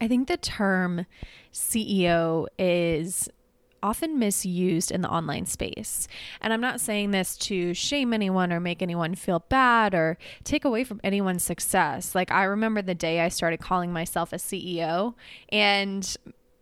I 0.00 0.08
think 0.08 0.28
the 0.28 0.36
term 0.36 1.06
CEO 1.52 2.46
is 2.58 3.28
often 3.82 4.18
misused 4.18 4.90
in 4.90 5.02
the 5.02 5.08
online 5.08 5.46
space. 5.46 6.08
And 6.40 6.52
I'm 6.52 6.60
not 6.60 6.80
saying 6.80 7.12
this 7.12 7.36
to 7.38 7.72
shame 7.72 8.12
anyone 8.12 8.52
or 8.52 8.58
make 8.58 8.82
anyone 8.82 9.14
feel 9.14 9.44
bad 9.48 9.94
or 9.94 10.18
take 10.44 10.64
away 10.64 10.82
from 10.82 11.00
anyone's 11.04 11.44
success. 11.44 12.14
Like, 12.14 12.32
I 12.32 12.44
remember 12.44 12.82
the 12.82 12.94
day 12.94 13.20
I 13.20 13.28
started 13.28 13.60
calling 13.60 13.92
myself 13.92 14.32
a 14.32 14.36
CEO, 14.36 15.14
and, 15.50 16.16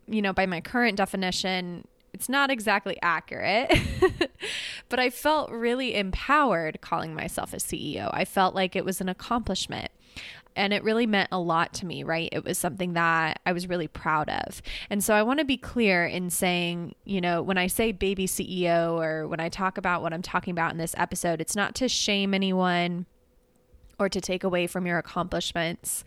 you 0.07 0.21
know, 0.21 0.33
by 0.33 0.45
my 0.45 0.61
current 0.61 0.97
definition, 0.97 1.87
it's 2.15 2.29
not 2.29 2.49
exactly 2.49 2.97
accurate, 3.01 3.77
but 4.89 5.01
I 5.01 5.09
felt 5.09 5.51
really 5.51 5.95
empowered 5.95 6.79
calling 6.79 7.13
myself 7.13 7.51
a 7.51 7.57
CEO. 7.57 8.09
I 8.13 8.23
felt 8.23 8.55
like 8.55 8.73
it 8.73 8.85
was 8.85 9.01
an 9.01 9.09
accomplishment 9.09 9.91
and 10.55 10.71
it 10.71 10.81
really 10.81 11.05
meant 11.05 11.27
a 11.33 11.39
lot 11.39 11.73
to 11.73 11.85
me, 11.85 12.03
right? 12.03 12.29
It 12.31 12.45
was 12.45 12.57
something 12.57 12.93
that 12.93 13.41
I 13.45 13.51
was 13.51 13.67
really 13.67 13.89
proud 13.89 14.29
of. 14.29 14.61
And 14.89 15.03
so 15.03 15.13
I 15.13 15.23
want 15.23 15.39
to 15.39 15.45
be 15.45 15.57
clear 15.57 16.05
in 16.05 16.29
saying, 16.29 16.95
you 17.03 17.19
know, 17.19 17.41
when 17.41 17.57
I 17.57 17.67
say 17.67 17.91
baby 17.91 18.27
CEO 18.27 18.97
or 18.97 19.27
when 19.27 19.41
I 19.41 19.49
talk 19.49 19.77
about 19.77 20.01
what 20.01 20.13
I'm 20.13 20.21
talking 20.21 20.53
about 20.53 20.71
in 20.71 20.77
this 20.77 20.95
episode, 20.97 21.41
it's 21.41 21.57
not 21.57 21.75
to 21.75 21.89
shame 21.89 22.33
anyone 22.33 23.07
or 23.99 24.07
to 24.07 24.21
take 24.21 24.45
away 24.45 24.67
from 24.67 24.87
your 24.87 24.99
accomplishments 24.99 26.05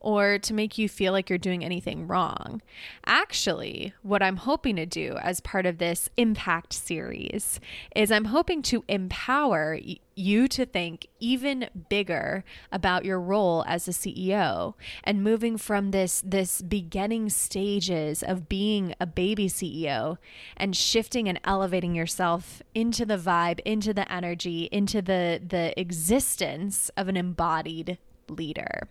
or 0.00 0.38
to 0.38 0.54
make 0.54 0.78
you 0.78 0.88
feel 0.88 1.12
like 1.12 1.28
you're 1.28 1.38
doing 1.38 1.64
anything 1.64 2.06
wrong. 2.06 2.62
Actually, 3.06 3.92
what 4.02 4.22
I'm 4.22 4.38
hoping 4.38 4.76
to 4.76 4.86
do 4.86 5.16
as 5.22 5.40
part 5.40 5.66
of 5.66 5.78
this 5.78 6.08
impact 6.16 6.72
series 6.72 7.60
is 7.94 8.10
I'm 8.10 8.26
hoping 8.26 8.62
to 8.62 8.84
empower 8.88 9.78
you 10.14 10.48
to 10.48 10.66
think 10.66 11.06
even 11.18 11.68
bigger 11.88 12.44
about 12.72 13.04
your 13.04 13.20
role 13.20 13.64
as 13.66 13.88
a 13.88 13.92
CEO 13.92 14.74
and 15.04 15.22
moving 15.24 15.56
from 15.56 15.90
this 15.90 16.22
this 16.24 16.62
beginning 16.62 17.30
stages 17.30 18.22
of 18.22 18.48
being 18.48 18.94
a 19.00 19.06
baby 19.06 19.48
CEO 19.48 20.18
and 20.56 20.76
shifting 20.76 21.28
and 21.28 21.40
elevating 21.44 21.94
yourself 21.94 22.62
into 22.74 23.06
the 23.06 23.16
vibe, 23.16 23.60
into 23.64 23.94
the 23.94 24.10
energy, 24.12 24.68
into 24.72 25.00
the 25.00 25.40
the 25.46 25.78
existence 25.80 26.90
of 26.96 27.08
an 27.08 27.16
embodied 27.16 27.98
leader. 28.28 28.88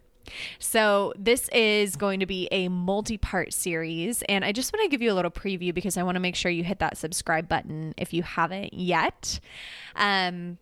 So, 0.59 1.13
this 1.17 1.49
is 1.49 1.95
going 1.95 2.19
to 2.19 2.25
be 2.25 2.47
a 2.51 2.67
multi 2.67 3.17
part 3.17 3.53
series. 3.53 4.21
And 4.23 4.45
I 4.45 4.51
just 4.51 4.73
want 4.73 4.83
to 4.83 4.89
give 4.89 5.01
you 5.01 5.11
a 5.11 5.15
little 5.15 5.31
preview 5.31 5.73
because 5.73 5.97
I 5.97 6.03
want 6.03 6.15
to 6.15 6.19
make 6.19 6.35
sure 6.35 6.51
you 6.51 6.63
hit 6.63 6.79
that 6.79 6.97
subscribe 6.97 7.47
button 7.47 7.93
if 7.97 8.13
you 8.13 8.23
haven't 8.23 8.73
yet. 8.73 9.39
Um, 9.95 10.57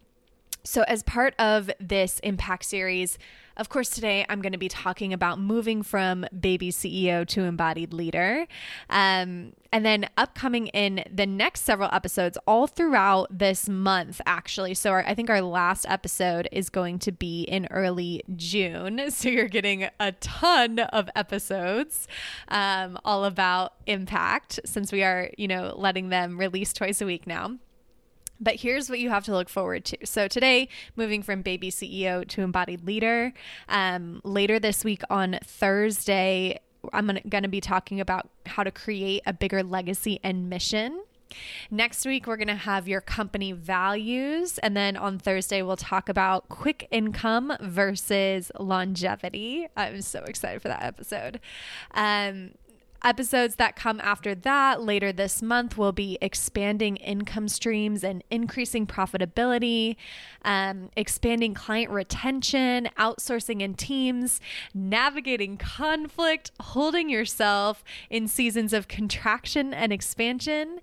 so, 0.68 0.84
as 0.84 1.02
part 1.02 1.34
of 1.40 1.72
this 1.80 2.20
Impact 2.20 2.66
series, 2.66 3.18
of 3.56 3.70
course, 3.70 3.90
today 3.90 4.26
I'm 4.28 4.42
going 4.42 4.52
to 4.52 4.58
be 4.58 4.68
talking 4.68 5.14
about 5.14 5.40
moving 5.40 5.82
from 5.82 6.26
baby 6.38 6.74
CEO 6.74 7.26
to 7.30 7.44
embodied 7.44 7.94
leader. 7.94 8.46
Um, 8.90 9.54
and 9.72 9.86
then 9.86 10.10
upcoming 10.18 10.68
in 10.68 11.06
the 11.10 11.26
next 11.26 11.62
several 11.62 11.90
episodes, 11.94 12.38
all 12.46 12.68
throughout 12.68 13.28
this 13.36 13.70
month, 13.70 14.20
actually. 14.26 14.74
So 14.74 14.92
our, 14.92 15.06
I 15.06 15.16
think 15.16 15.30
our 15.30 15.42
last 15.42 15.86
episode 15.88 16.50
is 16.52 16.70
going 16.70 17.00
to 17.00 17.14
be 17.14 17.44
in 17.44 17.68
early 17.72 18.24
June. 18.36 19.02
So 19.18 19.30
you're 19.30 19.48
getting 19.48 19.88
a 20.00 20.12
ton 20.12 20.80
of 20.80 21.10
episodes 21.16 22.08
um, 22.50 23.00
all 23.04 23.26
about 23.26 23.74
impact 23.88 24.60
since 24.66 24.92
we 24.92 25.02
are, 25.02 25.32
you 25.38 25.48
know, 25.48 25.74
letting 25.76 26.10
them 26.10 26.38
release 26.38 26.72
twice 26.74 27.02
a 27.02 27.06
week 27.06 27.26
now. 27.26 27.58
But 28.40 28.56
here's 28.56 28.90
what 28.90 29.00
you 29.00 29.10
have 29.10 29.26
to 29.26 29.32
look 29.32 29.50
forward 29.50 29.86
to. 29.86 29.98
So, 30.06 30.28
today, 30.28 30.70
moving 30.96 31.24
from 31.24 31.42
baby 31.42 31.72
CEO 31.72 32.28
to 32.28 32.42
embodied 32.42 32.86
leader. 32.86 33.34
Um, 33.68 34.22
later 34.24 34.60
this 34.60 34.84
week 34.84 35.02
on 35.10 35.40
Thursday, 35.44 36.60
I'm 36.94 37.08
going 37.28 37.44
to 37.44 37.50
be 37.50 37.62
talking 37.62 38.00
about 38.00 38.30
how 38.46 38.64
to 38.64 38.72
create 38.72 39.24
a 39.26 39.34
bigger 39.34 39.64
legacy 39.64 40.20
and 40.24 40.50
mission. 40.50 41.02
Next 41.70 42.06
week, 42.06 42.28
we're 42.28 42.38
going 42.38 42.48
to 42.48 42.56
have 42.56 42.88
your 42.88 43.02
company 43.02 43.52
values. 43.52 44.58
And 44.60 44.76
then 44.78 44.96
on 44.96 45.20
Thursday, 45.20 45.62
we'll 45.62 45.76
talk 45.76 46.10
about 46.10 46.50
quick 46.50 46.88
income 46.92 47.56
versus 47.60 48.52
longevity. 48.60 49.68
I'm 49.76 50.02
so 50.02 50.24
excited 50.24 50.62
for 50.62 50.70
that 50.70 50.84
episode. 50.84 51.40
Um, 51.94 52.52
Episodes 53.04 53.56
that 53.56 53.76
come 53.76 54.02
after 54.02 54.34
that 54.34 54.82
later 54.82 55.12
this 55.12 55.42
month 55.42 55.78
will 55.78 55.92
be 55.92 56.18
expanding 56.22 56.98
income 56.98 57.48
streams 57.48 58.04
and 58.04 58.24
increasing 58.32 58.88
profitability, 58.88 59.96
um, 60.44 60.90
expanding 60.96 61.54
client 61.54 61.92
retention, 61.92 62.90
outsourcing 62.98 63.62
in 63.62 63.76
teams, 63.76 64.42
navigating 64.74 65.58
conflict, 65.58 66.52
holding 66.60 67.10
yourself 67.10 67.84
in 68.10 68.28
seasons 68.28 68.74
of 68.74 68.88
contraction 68.88 69.74
and 69.74 69.94
expansion, 69.94 70.80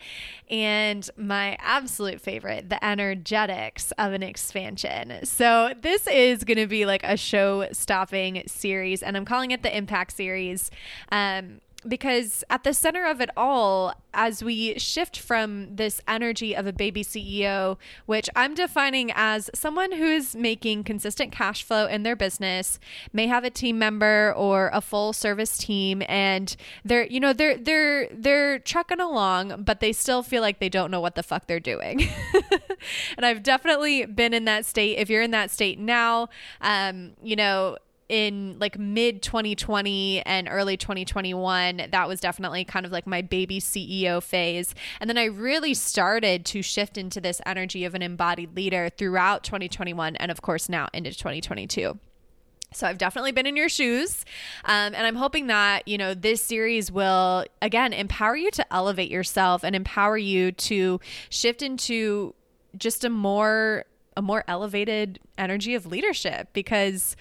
and 0.48 1.10
my 1.16 1.56
absolute 1.60 2.20
favorite, 2.20 2.70
the 2.70 2.84
energetics 2.84 3.92
of 3.98 4.12
an 4.12 4.22
expansion. 4.22 5.24
So, 5.24 5.72
this 5.80 6.06
is 6.06 6.44
going 6.44 6.58
to 6.58 6.66
be 6.66 6.86
like 6.86 7.02
a 7.04 7.16
show 7.16 7.68
stopping 7.72 8.42
series, 8.46 9.02
and 9.02 9.16
I'm 9.16 9.24
calling 9.24 9.50
it 9.50 9.62
the 9.62 9.76
Impact 9.76 10.12
Series. 10.12 10.70
Um, 11.10 11.60
because 11.86 12.44
at 12.50 12.64
the 12.64 12.72
center 12.72 13.06
of 13.06 13.20
it 13.20 13.30
all, 13.36 13.94
as 14.12 14.42
we 14.42 14.78
shift 14.78 15.18
from 15.18 15.74
this 15.74 16.00
energy 16.06 16.54
of 16.54 16.66
a 16.66 16.72
baby 16.72 17.04
CEO, 17.04 17.76
which 18.06 18.28
I'm 18.36 18.54
defining 18.54 19.10
as 19.14 19.50
someone 19.54 19.92
who's 19.92 20.34
making 20.34 20.84
consistent 20.84 21.32
cash 21.32 21.62
flow 21.62 21.86
in 21.86 22.02
their 22.02 22.16
business, 22.16 22.78
may 23.12 23.26
have 23.26 23.44
a 23.44 23.50
team 23.50 23.78
member 23.78 24.32
or 24.36 24.70
a 24.72 24.80
full 24.80 25.12
service 25.12 25.58
team, 25.58 26.02
and 26.08 26.56
they're, 26.84 27.06
you 27.06 27.20
know, 27.20 27.32
they're 27.32 27.58
they're 27.58 28.08
they're 28.12 28.58
trucking 28.58 29.00
along, 29.00 29.62
but 29.64 29.80
they 29.80 29.92
still 29.92 30.22
feel 30.22 30.42
like 30.42 30.60
they 30.60 30.68
don't 30.68 30.90
know 30.90 31.00
what 31.00 31.14
the 31.14 31.22
fuck 31.22 31.46
they're 31.46 31.60
doing. 31.60 32.08
and 33.16 33.26
I've 33.26 33.42
definitely 33.42 34.06
been 34.06 34.32
in 34.32 34.44
that 34.44 34.64
state. 34.64 34.98
If 34.98 35.10
you're 35.10 35.22
in 35.22 35.32
that 35.32 35.50
state 35.50 35.78
now, 35.78 36.28
um, 36.60 37.12
you 37.22 37.36
know, 37.36 37.76
in 38.14 38.56
like 38.60 38.78
mid 38.78 39.22
2020 39.22 40.22
and 40.24 40.46
early 40.48 40.76
2021 40.76 41.88
that 41.90 42.06
was 42.06 42.20
definitely 42.20 42.64
kind 42.64 42.86
of 42.86 42.92
like 42.92 43.08
my 43.08 43.20
baby 43.20 43.60
CEO 43.60 44.22
phase 44.22 44.72
and 45.00 45.10
then 45.10 45.18
I 45.18 45.24
really 45.24 45.74
started 45.74 46.44
to 46.46 46.62
shift 46.62 46.96
into 46.96 47.20
this 47.20 47.40
energy 47.44 47.84
of 47.84 47.96
an 47.96 48.02
embodied 48.02 48.54
leader 48.54 48.88
throughout 48.88 49.42
2021 49.42 50.14
and 50.14 50.30
of 50.30 50.42
course 50.42 50.68
now 50.68 50.88
into 50.92 51.10
2022 51.10 51.98
so 52.72 52.86
I've 52.86 52.98
definitely 52.98 53.30
been 53.30 53.46
in 53.46 53.54
your 53.54 53.68
shoes. 53.68 54.24
Um, 54.64 54.96
and 54.96 55.06
I'm 55.06 55.14
hoping 55.14 55.46
that, 55.46 55.86
you 55.86 55.96
know, 55.96 56.12
this 56.12 56.42
series 56.42 56.90
will, 56.90 57.44
again, 57.62 57.92
empower 57.92 58.34
you 58.34 58.50
to 58.50 58.74
elevate 58.74 59.12
yourself 59.12 59.62
and 59.62 59.76
empower 59.76 60.18
you 60.18 60.50
to 60.50 60.98
shift 61.30 61.62
into 61.62 62.34
just 62.76 63.04
a 63.04 63.10
more, 63.10 63.84
a 64.16 64.22
more 64.22 64.42
elevated 64.48 65.20
energy 65.38 65.76
of 65.76 65.86
leadership 65.86 66.48
because 66.52 67.14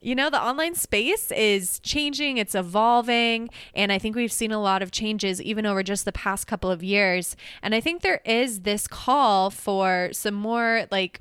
you 0.00 0.14
know, 0.14 0.30
the 0.30 0.42
online 0.42 0.74
space 0.74 1.30
is 1.32 1.80
changing, 1.80 2.38
it's 2.38 2.54
evolving, 2.54 3.50
and 3.74 3.90
I 3.90 3.98
think 3.98 4.14
we've 4.14 4.32
seen 4.32 4.52
a 4.52 4.60
lot 4.60 4.82
of 4.82 4.90
changes 4.90 5.42
even 5.42 5.66
over 5.66 5.82
just 5.82 6.04
the 6.04 6.12
past 6.12 6.46
couple 6.46 6.70
of 6.70 6.82
years. 6.82 7.36
And 7.62 7.74
I 7.74 7.80
think 7.80 8.02
there 8.02 8.20
is 8.24 8.60
this 8.60 8.86
call 8.86 9.50
for 9.50 10.10
some 10.12 10.34
more 10.34 10.86
like 10.90 11.20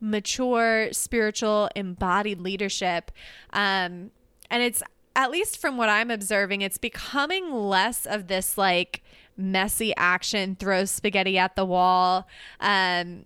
mature, 0.00 0.88
spiritual, 0.92 1.70
embodied 1.74 2.40
leadership. 2.40 3.10
Um, 3.52 4.10
and 4.50 4.62
it's 4.62 4.82
at 5.16 5.30
least 5.30 5.58
from 5.58 5.76
what 5.76 5.88
I'm 5.88 6.10
observing, 6.10 6.62
it's 6.62 6.78
becoming 6.78 7.52
less 7.52 8.06
of 8.06 8.28
this 8.28 8.56
like 8.56 9.02
messy 9.36 9.94
action, 9.96 10.56
throw 10.56 10.84
spaghetti 10.84 11.38
at 11.38 11.56
the 11.56 11.64
wall. 11.64 12.28
Um, 12.60 13.24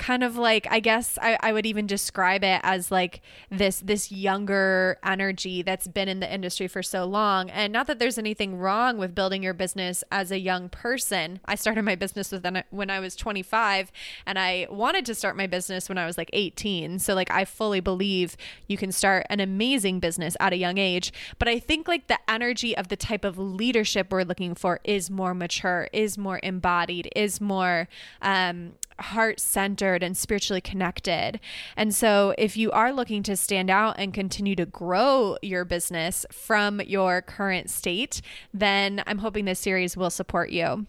kind 0.00 0.24
of 0.24 0.36
like 0.36 0.66
I 0.70 0.80
guess 0.80 1.18
I, 1.20 1.38
I 1.40 1.52
would 1.52 1.66
even 1.66 1.86
describe 1.86 2.42
it 2.42 2.60
as 2.64 2.90
like 2.90 3.20
this 3.50 3.80
this 3.80 4.10
younger 4.10 4.98
energy 5.04 5.62
that's 5.62 5.86
been 5.86 6.08
in 6.08 6.20
the 6.20 6.34
industry 6.34 6.66
for 6.66 6.82
so 6.82 7.04
long. 7.04 7.50
And 7.50 7.70
not 7.70 7.86
that 7.86 7.98
there's 7.98 8.16
anything 8.16 8.56
wrong 8.56 8.96
with 8.96 9.14
building 9.14 9.42
your 9.42 9.52
business 9.52 10.02
as 10.10 10.32
a 10.32 10.38
young 10.38 10.70
person. 10.70 11.38
I 11.44 11.54
started 11.54 11.82
my 11.82 11.96
business 11.96 12.32
with 12.32 12.46
when 12.70 12.88
I 12.88 12.98
was 12.98 13.14
25 13.14 13.92
and 14.26 14.38
I 14.38 14.66
wanted 14.70 15.04
to 15.06 15.14
start 15.14 15.36
my 15.36 15.46
business 15.46 15.88
when 15.88 15.98
I 15.98 16.06
was 16.06 16.16
like 16.16 16.30
18. 16.32 16.98
So 16.98 17.14
like 17.14 17.30
I 17.30 17.44
fully 17.44 17.80
believe 17.80 18.38
you 18.66 18.78
can 18.78 18.92
start 18.92 19.26
an 19.28 19.38
amazing 19.38 20.00
business 20.00 20.34
at 20.40 20.54
a 20.54 20.56
young 20.56 20.78
age. 20.78 21.12
But 21.38 21.46
I 21.48 21.58
think 21.58 21.86
like 21.86 22.06
the 22.06 22.18
energy 22.26 22.74
of 22.74 22.88
the 22.88 22.96
type 22.96 23.24
of 23.24 23.38
leadership 23.38 24.10
we're 24.10 24.22
looking 24.22 24.54
for 24.54 24.80
is 24.82 25.10
more 25.10 25.34
mature, 25.34 25.88
is 25.92 26.16
more 26.16 26.40
embodied, 26.42 27.12
is 27.14 27.38
more 27.38 27.86
um, 28.22 28.72
heart 29.00 29.40
centered 29.40 30.02
and 30.02 30.16
spiritually 30.16 30.60
connected. 30.60 31.40
And 31.76 31.94
so, 31.94 32.34
if 32.38 32.56
you 32.56 32.70
are 32.70 32.92
looking 32.92 33.22
to 33.24 33.36
stand 33.36 33.70
out 33.70 33.96
and 33.98 34.14
continue 34.14 34.56
to 34.56 34.66
grow 34.66 35.36
your 35.42 35.64
business 35.64 36.26
from 36.30 36.80
your 36.80 37.22
current 37.22 37.70
state, 37.70 38.20
then 38.52 39.02
I'm 39.06 39.18
hoping 39.18 39.44
this 39.44 39.60
series 39.60 39.96
will 39.96 40.10
support 40.10 40.50
you. 40.50 40.86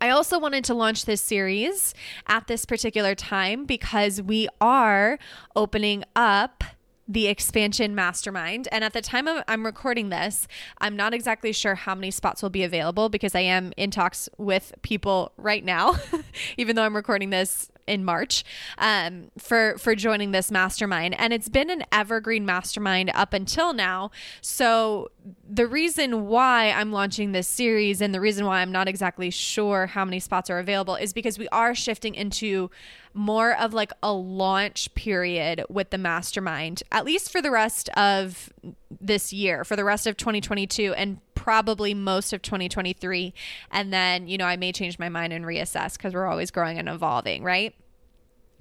I 0.00 0.10
also 0.10 0.38
wanted 0.38 0.64
to 0.64 0.74
launch 0.74 1.06
this 1.06 1.20
series 1.20 1.94
at 2.26 2.46
this 2.46 2.66
particular 2.66 3.14
time 3.14 3.64
because 3.64 4.20
we 4.20 4.48
are 4.60 5.18
opening 5.56 6.04
up 6.14 6.64
the 7.06 7.26
expansion 7.26 7.94
mastermind. 7.94 8.68
And 8.72 8.82
at 8.82 8.92
the 8.92 9.02
time 9.02 9.28
of, 9.28 9.42
I'm 9.46 9.64
recording 9.64 10.08
this, 10.08 10.48
I'm 10.78 10.96
not 10.96 11.12
exactly 11.12 11.52
sure 11.52 11.74
how 11.74 11.94
many 11.94 12.10
spots 12.10 12.42
will 12.42 12.50
be 12.50 12.62
available 12.62 13.08
because 13.08 13.34
I 13.34 13.40
am 13.40 13.72
in 13.76 13.90
talks 13.90 14.28
with 14.38 14.72
people 14.82 15.32
right 15.36 15.64
now, 15.64 15.96
even 16.56 16.76
though 16.76 16.84
I'm 16.84 16.96
recording 16.96 17.30
this 17.30 17.70
in 17.86 18.04
March 18.04 18.44
um, 18.78 19.30
for 19.38 19.76
for 19.78 19.94
joining 19.94 20.30
this 20.32 20.50
mastermind, 20.50 21.14
and 21.18 21.32
it's 21.32 21.48
been 21.48 21.70
an 21.70 21.84
evergreen 21.92 22.46
mastermind 22.46 23.10
up 23.14 23.32
until 23.32 23.72
now. 23.72 24.10
So 24.40 25.10
the 25.48 25.66
reason 25.66 26.26
why 26.26 26.70
I'm 26.70 26.92
launching 26.92 27.32
this 27.32 27.48
series 27.48 28.00
and 28.00 28.14
the 28.14 28.20
reason 28.20 28.46
why 28.46 28.60
I'm 28.60 28.72
not 28.72 28.88
exactly 28.88 29.30
sure 29.30 29.86
how 29.86 30.04
many 30.04 30.20
spots 30.20 30.50
are 30.50 30.58
available 30.58 30.96
is 30.96 31.12
because 31.12 31.38
we 31.38 31.48
are 31.48 31.74
shifting 31.74 32.14
into 32.14 32.70
more 33.14 33.56
of 33.56 33.72
like 33.72 33.92
a 34.02 34.12
launch 34.12 34.92
period 34.94 35.64
with 35.68 35.90
the 35.90 35.98
mastermind, 35.98 36.82
at 36.90 37.04
least 37.04 37.30
for 37.30 37.40
the 37.40 37.50
rest 37.50 37.88
of 37.90 38.52
this 39.00 39.32
year, 39.32 39.64
for 39.64 39.76
the 39.76 39.84
rest 39.84 40.06
of 40.06 40.16
2022 40.16 40.92
and 40.94 41.20
probably 41.34 41.94
most 41.94 42.32
of 42.32 42.42
2023. 42.42 43.32
And 43.70 43.92
then, 43.92 44.26
you 44.28 44.36
know, 44.36 44.46
I 44.46 44.56
may 44.56 44.72
change 44.72 44.98
my 44.98 45.08
mind 45.08 45.32
and 45.32 45.44
reassess 45.44 45.96
because 45.96 46.12
we're 46.12 46.26
always 46.26 46.50
growing 46.50 46.78
and 46.78 46.88
evolving, 46.88 47.44
right? 47.44 47.74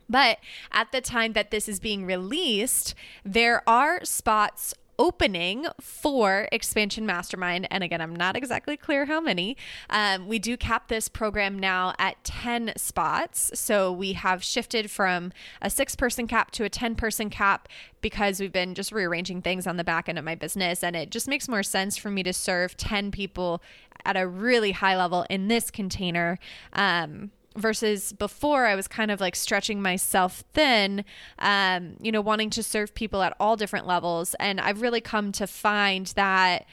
But 0.10 0.38
at 0.72 0.92
the 0.92 1.02
time 1.02 1.34
that 1.34 1.50
this 1.50 1.68
is 1.68 1.80
being 1.80 2.06
released, 2.06 2.94
there 3.24 3.68
are 3.68 4.04
spots 4.04 4.76
opening 5.00 5.66
for 5.80 6.48
Expansion 6.52 7.06
Mastermind. 7.06 7.68
And 7.72 7.84
again, 7.84 8.02
I'm 8.02 8.16
not 8.16 8.36
exactly 8.36 8.78
clear 8.78 9.06
how 9.06 9.20
many. 9.20 9.58
Um, 9.90 10.28
we 10.28 10.40
do 10.40 10.58
cap 10.58 10.88
this 10.88 11.10
program 11.10 11.58
now 11.58 11.94
at 11.98 12.24
10 12.24 12.74
spots. 12.78 13.52
So 13.54 13.92
we 13.92 14.14
have 14.14 14.44
shifted 14.44 14.90
from 14.92 15.32
a 15.62 15.70
six 15.70 15.96
person 15.96 16.28
cap 16.28 16.52
to 16.52 16.64
a 16.64 16.70
10 16.70 16.96
person 16.96 17.30
cap 17.30 17.68
because 18.02 18.40
we've 18.40 18.52
been 18.52 18.76
just 18.76 18.92
rearranging 18.92 19.42
things 19.42 19.66
on 19.66 19.78
the 19.78 19.84
back 19.84 20.10
end 20.10 20.20
of 20.20 20.26
my 20.26 20.36
business. 20.36 20.84
And 20.84 20.96
it 20.96 21.10
just 21.10 21.28
makes 21.28 21.48
more 21.48 21.64
sense 21.64 21.98
for 21.98 22.10
me 22.10 22.24
to 22.24 22.34
serve 22.34 22.78
10 22.78 23.12
people 23.12 23.62
at 24.06 24.18
a 24.18 24.28
really 24.28 24.72
high 24.72 24.98
level 24.98 25.26
in 25.30 25.48
this 25.48 25.72
container. 25.72 26.38
Um, 26.74 27.32
versus 27.56 28.14
before 28.14 28.66
I 28.66 28.76
was 28.76 28.88
kind 28.88 29.12
of 29.12 29.22
like 29.22 29.36
stretching 29.36 29.82
myself 29.82 30.44
thin, 30.54 31.06
um, 31.40 31.98
you 32.02 32.12
know, 32.12 32.22
wanting 32.22 32.50
to 32.52 32.64
serve 32.64 32.94
people 32.96 33.22
at 33.22 33.36
all 33.40 33.56
different 33.56 33.88
levels. 33.88 34.36
And 34.40 34.60
I've 34.60 34.82
really 34.82 35.02
come 35.02 35.32
to 35.34 35.48
find 35.48 36.08
that, 36.16 36.66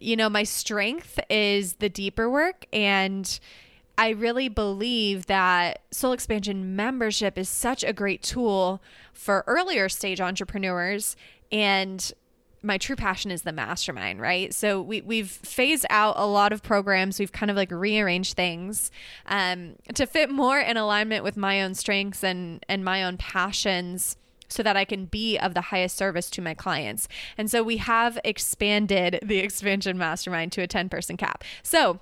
you 0.00 0.16
know, 0.16 0.28
my 0.28 0.42
strength 0.42 1.20
is 1.28 1.74
the 1.74 1.88
deeper 1.88 2.28
work. 2.30 2.66
And 2.72 3.38
I 3.98 4.10
really 4.10 4.48
believe 4.48 5.26
that 5.26 5.82
Soul 5.90 6.12
Expansion 6.12 6.74
membership 6.74 7.36
is 7.36 7.48
such 7.48 7.84
a 7.84 7.92
great 7.92 8.22
tool 8.22 8.82
for 9.12 9.44
earlier 9.46 9.88
stage 9.88 10.20
entrepreneurs. 10.20 11.16
And 11.52 12.12
my 12.62 12.78
true 12.78 12.96
passion 12.96 13.30
is 13.30 13.42
the 13.42 13.52
mastermind, 13.52 14.20
right? 14.20 14.52
So 14.52 14.80
we 14.80 15.00
we've 15.00 15.30
phased 15.30 15.86
out 15.90 16.14
a 16.16 16.26
lot 16.26 16.52
of 16.52 16.62
programs. 16.62 17.18
We've 17.18 17.32
kind 17.32 17.50
of 17.50 17.56
like 17.56 17.70
rearranged 17.70 18.36
things 18.36 18.90
um, 19.26 19.76
to 19.94 20.06
fit 20.06 20.30
more 20.30 20.58
in 20.58 20.76
alignment 20.76 21.24
with 21.24 21.36
my 21.36 21.62
own 21.62 21.74
strengths 21.74 22.22
and 22.22 22.64
and 22.68 22.84
my 22.84 23.02
own 23.02 23.16
passions 23.16 24.16
so 24.48 24.62
that 24.62 24.76
I 24.76 24.84
can 24.84 25.06
be 25.06 25.38
of 25.38 25.54
the 25.54 25.60
highest 25.60 25.96
service 25.96 26.28
to 26.30 26.42
my 26.42 26.54
clients. 26.54 27.08
And 27.38 27.50
so 27.50 27.62
we 27.62 27.78
have 27.78 28.18
expanded 28.24 29.20
the 29.22 29.38
expansion 29.44 29.96
mastermind 29.96 30.52
to 30.52 30.62
a 30.62 30.66
10 30.66 30.88
person 30.88 31.16
cap. 31.16 31.44
So 31.62 32.00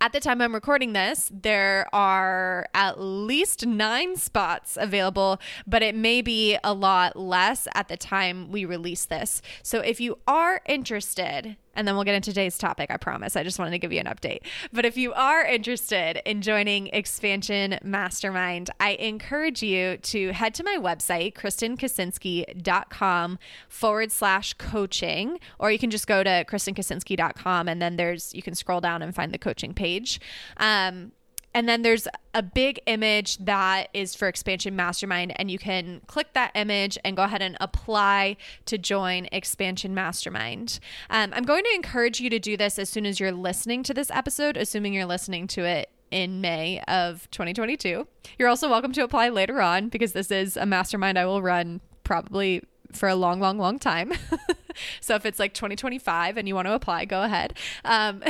at 0.00 0.12
the 0.12 0.20
time 0.20 0.40
I'm 0.40 0.54
recording 0.54 0.92
this, 0.92 1.30
there 1.32 1.88
are 1.92 2.68
at 2.74 3.00
least 3.00 3.66
nine 3.66 4.16
spots 4.16 4.76
available, 4.80 5.40
but 5.66 5.82
it 5.82 5.94
may 5.94 6.22
be 6.22 6.58
a 6.62 6.72
lot 6.72 7.16
less 7.16 7.66
at 7.74 7.88
the 7.88 7.96
time 7.96 8.50
we 8.50 8.64
release 8.64 9.04
this. 9.04 9.42
So 9.62 9.80
if 9.80 10.00
you 10.00 10.18
are 10.26 10.60
interested 10.66 11.56
and 11.76 11.86
then 11.86 11.94
we'll 11.94 12.04
get 12.04 12.14
into 12.14 12.30
today's 12.30 12.58
topic. 12.58 12.90
I 12.90 12.96
promise. 12.96 13.36
I 13.36 13.42
just 13.42 13.58
wanted 13.58 13.72
to 13.72 13.78
give 13.78 13.92
you 13.92 14.00
an 14.00 14.06
update. 14.06 14.40
But 14.72 14.84
if 14.84 14.96
you 14.96 15.12
are 15.12 15.44
interested 15.44 16.20
in 16.28 16.42
joining 16.42 16.88
Expansion 16.88 17.78
Mastermind, 17.84 18.70
I 18.80 18.92
encourage 18.92 19.62
you 19.62 19.98
to 19.98 20.32
head 20.32 20.54
to 20.54 20.64
my 20.64 20.78
website, 20.80 21.34
KristenKaczynski.com 21.34 23.38
forward 23.68 24.12
slash 24.12 24.54
coaching, 24.54 25.38
or 25.58 25.70
you 25.70 25.78
can 25.78 25.90
just 25.90 26.06
go 26.06 26.24
to 26.24 26.44
KristenKaczynski.com 26.48 27.68
and 27.68 27.80
then 27.80 27.96
there's, 27.96 28.34
you 28.34 28.42
can 28.42 28.54
scroll 28.54 28.80
down 28.80 29.02
and 29.02 29.14
find 29.14 29.32
the 29.32 29.38
coaching 29.38 29.74
page. 29.74 30.20
Um, 30.56 31.12
and 31.56 31.66
then 31.66 31.80
there's 31.80 32.06
a 32.34 32.42
big 32.42 32.78
image 32.84 33.38
that 33.38 33.88
is 33.94 34.14
for 34.14 34.28
Expansion 34.28 34.76
Mastermind, 34.76 35.32
and 35.36 35.50
you 35.50 35.58
can 35.58 36.02
click 36.06 36.34
that 36.34 36.52
image 36.54 36.98
and 37.02 37.16
go 37.16 37.22
ahead 37.22 37.40
and 37.40 37.56
apply 37.62 38.36
to 38.66 38.76
join 38.76 39.26
Expansion 39.32 39.94
Mastermind. 39.94 40.78
Um, 41.08 41.32
I'm 41.34 41.44
going 41.44 41.64
to 41.64 41.74
encourage 41.74 42.20
you 42.20 42.28
to 42.28 42.38
do 42.38 42.58
this 42.58 42.78
as 42.78 42.90
soon 42.90 43.06
as 43.06 43.18
you're 43.18 43.32
listening 43.32 43.82
to 43.84 43.94
this 43.94 44.10
episode, 44.10 44.58
assuming 44.58 44.92
you're 44.92 45.06
listening 45.06 45.46
to 45.46 45.64
it 45.64 45.88
in 46.10 46.42
May 46.42 46.82
of 46.88 47.26
2022. 47.30 48.06
You're 48.38 48.48
also 48.48 48.68
welcome 48.68 48.92
to 48.92 49.02
apply 49.02 49.30
later 49.30 49.62
on 49.62 49.88
because 49.88 50.12
this 50.12 50.30
is 50.30 50.58
a 50.58 50.66
mastermind 50.66 51.18
I 51.18 51.24
will 51.24 51.40
run 51.40 51.80
probably 52.04 52.64
for 52.92 53.08
a 53.08 53.14
long, 53.14 53.40
long, 53.40 53.56
long 53.56 53.78
time. 53.78 54.12
so 55.00 55.14
if 55.14 55.24
it's 55.24 55.38
like 55.38 55.54
2025 55.54 56.36
and 56.36 56.46
you 56.46 56.54
want 56.54 56.68
to 56.68 56.74
apply, 56.74 57.06
go 57.06 57.22
ahead. 57.22 57.56
Um, 57.82 58.22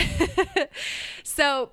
so 1.24 1.72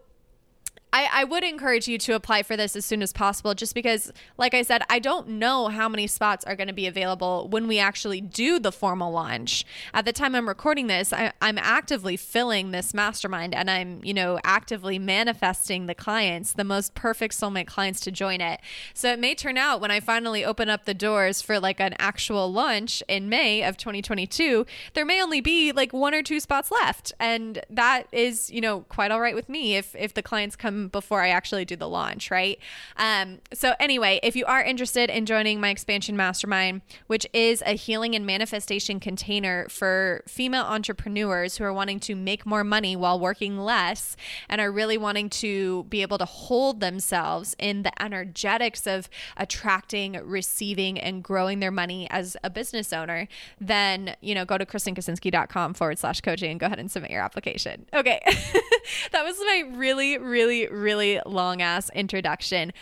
I, 0.94 1.10
I 1.12 1.24
would 1.24 1.44
encourage 1.44 1.88
you 1.88 1.98
to 1.98 2.14
apply 2.14 2.44
for 2.44 2.56
this 2.56 2.76
as 2.76 2.86
soon 2.86 3.02
as 3.02 3.12
possible 3.12 3.56
just 3.56 3.74
because, 3.74 4.12
like 4.38 4.54
I 4.54 4.62
said, 4.62 4.84
I 4.90 5.00
don't 5.00 5.28
know 5.28 5.68
how 5.70 5.90
many 5.90 6.06
spots 6.06 6.46
are 6.46 6.56
going 6.56 6.68
to 6.68 6.74
be 6.74 6.86
available 6.86 7.48
when 7.50 7.68
we 7.68 7.80
actually 7.80 8.22
do 8.22 8.60
the 8.60 8.72
formal 8.72 9.12
launch. 9.12 9.66
At 9.92 10.06
the 10.06 10.14
time 10.14 10.36
I'm 10.36 10.48
recording 10.48 10.86
this, 10.86 11.12
I, 11.12 11.34
I'm 11.42 11.58
actively 11.58 12.16
filling 12.16 12.70
this 12.70 12.94
mastermind 12.94 13.56
and 13.56 13.72
I'm, 13.72 14.02
you 14.04 14.14
know, 14.14 14.40
actively 14.44 15.00
manifesting 15.00 15.88
the 15.88 15.96
clients, 15.96 16.54
the 16.54 16.64
most 16.64 16.94
perfect 16.94 17.34
soulmate 17.34 17.66
clients 17.66 18.00
to 18.02 18.12
join 18.12 18.40
it. 18.40 18.60
So 18.94 19.12
it 19.12 19.20
may 19.20 19.34
turn 19.34 19.58
out 19.58 19.82
when 19.82 19.90
I 19.90 20.00
finally 20.00 20.46
open 20.46 20.70
up 20.70 20.86
the 20.86 20.94
doors 20.94 21.42
for 21.42 21.60
like 21.60 21.80
an 21.80 21.96
actual 21.98 22.52
launch 22.52 23.02
in 23.08 23.30
May 23.30 23.64
of 23.64 23.78
2022, 23.78 24.68
there 24.94 25.06
may 25.06 25.24
only 25.24 25.42
be 25.42 25.72
like 25.72 25.92
one 25.92 26.14
or 26.14 26.22
two 26.22 26.40
spots 26.40 26.70
left. 26.70 27.14
And 27.20 27.64
that 27.72 28.04
is, 28.12 28.52
you 28.52 28.62
know, 28.62 28.82
quite 28.82 29.10
all 29.10 29.20
right 29.20 29.34
with 29.34 29.50
me 29.50 29.76
if 29.76 29.96
if 29.96 30.14
the 30.14 30.22
clients 30.22 30.56
come 30.56 30.83
before 30.88 31.22
I 31.22 31.30
actually 31.30 31.66
do 31.66 31.76
the 31.76 31.90
launch, 31.90 32.32
right? 32.32 32.60
Um, 32.98 33.40
so, 33.54 33.74
anyway, 33.80 34.20
if 34.24 34.36
you 34.36 34.46
are 34.46 34.64
interested 34.64 35.10
in 35.10 35.26
joining 35.26 35.60
my 35.60 35.70
expansion 35.70 36.16
mastermind, 36.16 36.82
which 37.08 37.26
is 37.34 37.64
a 37.66 37.74
healing 37.74 38.16
and 38.16 38.26
manifestation 38.26 39.00
container 39.00 39.68
for 39.70 40.24
female 40.28 40.64
entrepreneurs 40.64 41.58
who 41.58 41.64
are 41.64 41.74
wanting 41.74 42.00
to 42.02 42.16
make 42.16 42.46
more 42.46 42.64
money 42.64 42.96
while 42.96 43.20
working 43.20 43.58
less 43.58 44.16
and 44.50 44.60
are 44.62 44.72
really 44.72 44.98
wanting 44.98 45.30
to 45.30 45.84
be 45.86 46.02
able 46.02 46.18
to 46.18 46.26
hold 46.26 46.80
themselves 46.80 47.56
in 47.60 47.84
the 47.84 48.02
energetics 48.02 48.88
of 48.88 49.10
attracting, 49.38 50.14
receiving, 50.24 51.00
and 51.00 51.24
growing 51.24 51.60
their 51.60 51.72
money 51.72 52.08
as 52.10 52.38
a 52.44 52.50
business 52.50 52.94
owner, 52.94 53.28
then, 53.60 54.16
you 54.22 54.36
know, 54.36 54.46
go 54.46 54.58
to 54.58 54.66
KristenKaczynski.com 54.66 55.74
forward 55.74 56.00
slash 56.00 56.22
coaching 56.22 56.52
and 56.52 56.60
go 56.60 56.66
ahead 56.66 56.80
and 56.80 56.92
submit 56.92 57.12
your 57.12 57.22
application. 57.22 57.86
Okay. 57.94 58.22
that 59.12 59.24
was 59.24 59.38
my 59.40 59.64
really, 59.76 60.18
really, 60.18 60.68
really 60.74 61.22
long 61.26 61.62
ass 61.62 61.90
introduction 61.92 62.74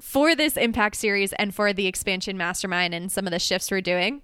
for 0.00 0.34
this 0.34 0.56
impact 0.56 0.96
series 0.96 1.32
and 1.34 1.54
for 1.54 1.72
the 1.72 1.86
expansion 1.86 2.36
mastermind 2.36 2.94
and 2.94 3.10
some 3.10 3.26
of 3.26 3.30
the 3.30 3.38
shifts 3.38 3.70
we're 3.70 3.80
doing. 3.80 4.22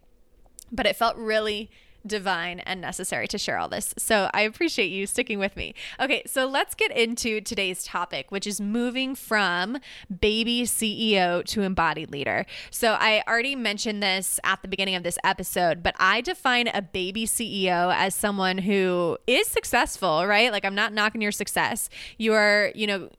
But 0.73 0.87
it 0.87 0.97
felt 0.97 1.17
really 1.17 1.71
divine 2.09 2.61
and 2.61 2.81
necessary 2.81 3.29
to 3.29 3.39
share 3.39 3.59
all 3.59 3.69
this. 3.69 3.95
So 3.99 4.31
I 4.35 4.43
appreciate 4.43 4.89
you 4.89 5.07
sticking 5.07 5.39
with 5.39 5.57
me. 5.57 5.75
Okay, 6.01 6.23
so 6.27 6.47
let's 6.47 6.75
get 6.75 6.91
into 6.91 7.41
today's 7.41 7.85
topic, 7.85 8.31
which 8.31 8.47
is 8.47 8.61
moving 8.61 9.15
from 9.15 9.79
baby 10.21 10.63
CEO 10.63 11.45
to 11.45 11.63
embodied 11.63 12.11
leader. 12.11 12.47
So 12.71 12.97
I 12.99 13.23
already 13.29 13.55
mentioned 13.55 14.03
this 14.03 14.41
at 14.45 14.63
the 14.63 14.69
beginning 14.69 14.95
of 14.95 15.03
this 15.03 15.19
episode, 15.23 15.83
but 15.83 15.95
I 15.99 16.21
define 16.21 16.69
a 16.69 16.83
baby 16.83 17.27
CEO 17.27 17.95
as 17.95 18.15
someone 18.15 18.59
who 18.59 19.19
is 19.27 19.47
successful, 19.47 20.27
right? 20.27 20.51
Like 20.51 20.65
I'm 20.65 20.75
not 20.75 20.93
knocking 20.93 21.21
your 21.21 21.33
success. 21.33 21.89
You 22.17 22.33
are, 22.35 22.73
you 22.75 22.87
know, 22.87 23.11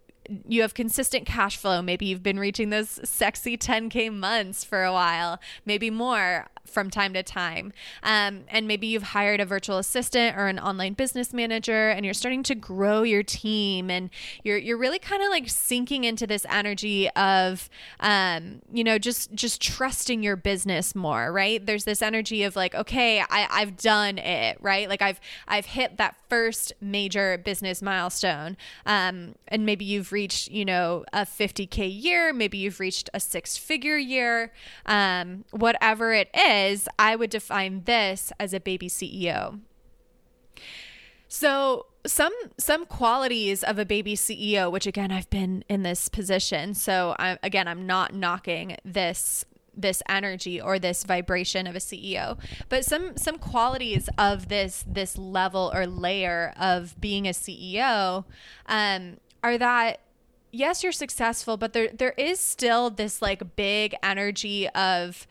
you 0.47 0.61
have 0.61 0.73
consistent 0.73 1.25
cash 1.25 1.57
flow. 1.57 1.81
Maybe 1.81 2.05
you've 2.05 2.23
been 2.23 2.39
reaching 2.39 2.69
those 2.69 2.99
sexy 3.03 3.57
10K 3.57 4.13
months 4.13 4.63
for 4.63 4.83
a 4.83 4.93
while, 4.93 5.39
maybe 5.65 5.89
more 5.89 6.47
from 6.69 6.89
time 6.89 7.13
to 7.13 7.23
time. 7.23 7.73
Um, 8.03 8.43
and 8.49 8.67
maybe 8.67 8.87
you've 8.87 9.03
hired 9.03 9.39
a 9.39 9.45
virtual 9.45 9.77
assistant 9.77 10.37
or 10.37 10.47
an 10.47 10.59
online 10.59 10.93
business 10.93 11.33
manager 11.33 11.89
and 11.89 12.05
you're 12.05 12.13
starting 12.13 12.43
to 12.43 12.55
grow 12.55 13.03
your 13.03 13.23
team 13.23 13.89
and 13.89 14.09
you're, 14.43 14.57
you're 14.57 14.77
really 14.77 14.99
kind 14.99 15.21
of 15.21 15.29
like 15.29 15.49
sinking 15.49 16.03
into 16.03 16.27
this 16.27 16.45
energy 16.49 17.09
of, 17.11 17.69
um, 17.99 18.61
you 18.71 18.83
know, 18.83 18.97
just, 18.97 19.33
just 19.33 19.61
trusting 19.61 20.23
your 20.23 20.35
business 20.35 20.95
more, 20.95 21.31
right? 21.31 21.65
There's 21.65 21.85
this 21.85 22.01
energy 22.01 22.43
of 22.43 22.55
like, 22.55 22.75
okay, 22.75 23.21
I, 23.21 23.47
I've 23.49 23.77
done 23.77 24.17
it, 24.17 24.57
right? 24.61 24.87
Like 24.87 25.01
I've, 25.01 25.19
I've 25.47 25.65
hit 25.65 25.97
that 25.97 26.15
first 26.29 26.73
major 26.79 27.37
business 27.37 27.81
milestone. 27.81 28.55
Um, 28.85 29.35
and 29.47 29.65
maybe 29.65 29.85
you've 29.85 30.11
reached, 30.11 30.49
you 30.49 30.65
know, 30.65 31.03
a 31.11 31.21
50K 31.21 31.89
year, 32.03 32.31
maybe 32.33 32.57
you've 32.57 32.79
reached 32.79 33.09
a 33.13 33.19
six 33.19 33.57
figure 33.57 33.97
year, 33.97 34.53
um, 34.85 35.45
whatever 35.51 36.13
it 36.13 36.29
is 36.33 36.87
I 36.97 37.15
would 37.15 37.29
define 37.29 37.83
this 37.85 38.31
as 38.39 38.53
a 38.53 38.59
baby 38.59 38.87
CEO. 38.87 39.59
So, 41.27 41.85
some 42.07 42.33
some 42.57 42.85
qualities 42.85 43.63
of 43.63 43.77
a 43.77 43.85
baby 43.85 44.15
CEO, 44.15 44.71
which 44.71 44.87
again 44.87 45.11
I've 45.11 45.29
been 45.29 45.63
in 45.69 45.83
this 45.83 46.09
position. 46.09 46.73
So, 46.73 47.15
I, 47.19 47.37
again, 47.43 47.67
I'm 47.67 47.85
not 47.85 48.13
knocking 48.15 48.77
this 48.83 49.45
this 49.81 50.01
energy 50.07 50.59
or 50.59 50.79
this 50.79 51.03
vibration 51.03 51.67
of 51.67 51.75
a 51.75 51.79
CEO 51.79 52.37
but 52.69 52.85
some 52.85 53.15
some 53.17 53.37
qualities 53.37 54.09
of 54.17 54.49
this 54.49 54.83
this 54.87 55.17
level 55.17 55.71
or 55.73 55.85
layer 55.87 56.53
of 56.59 56.99
being 56.99 57.27
a 57.27 57.31
CEO 57.31 58.25
um, 58.67 59.17
are 59.43 59.57
that 59.57 59.99
yes 60.51 60.83
you're 60.83 60.91
successful 60.91 61.57
but 61.57 61.73
there 61.73 61.89
there 61.89 62.13
is 62.17 62.39
still 62.39 62.89
this 62.89 63.21
like 63.21 63.55
big 63.55 63.95
energy 64.01 64.67
of 64.69 65.27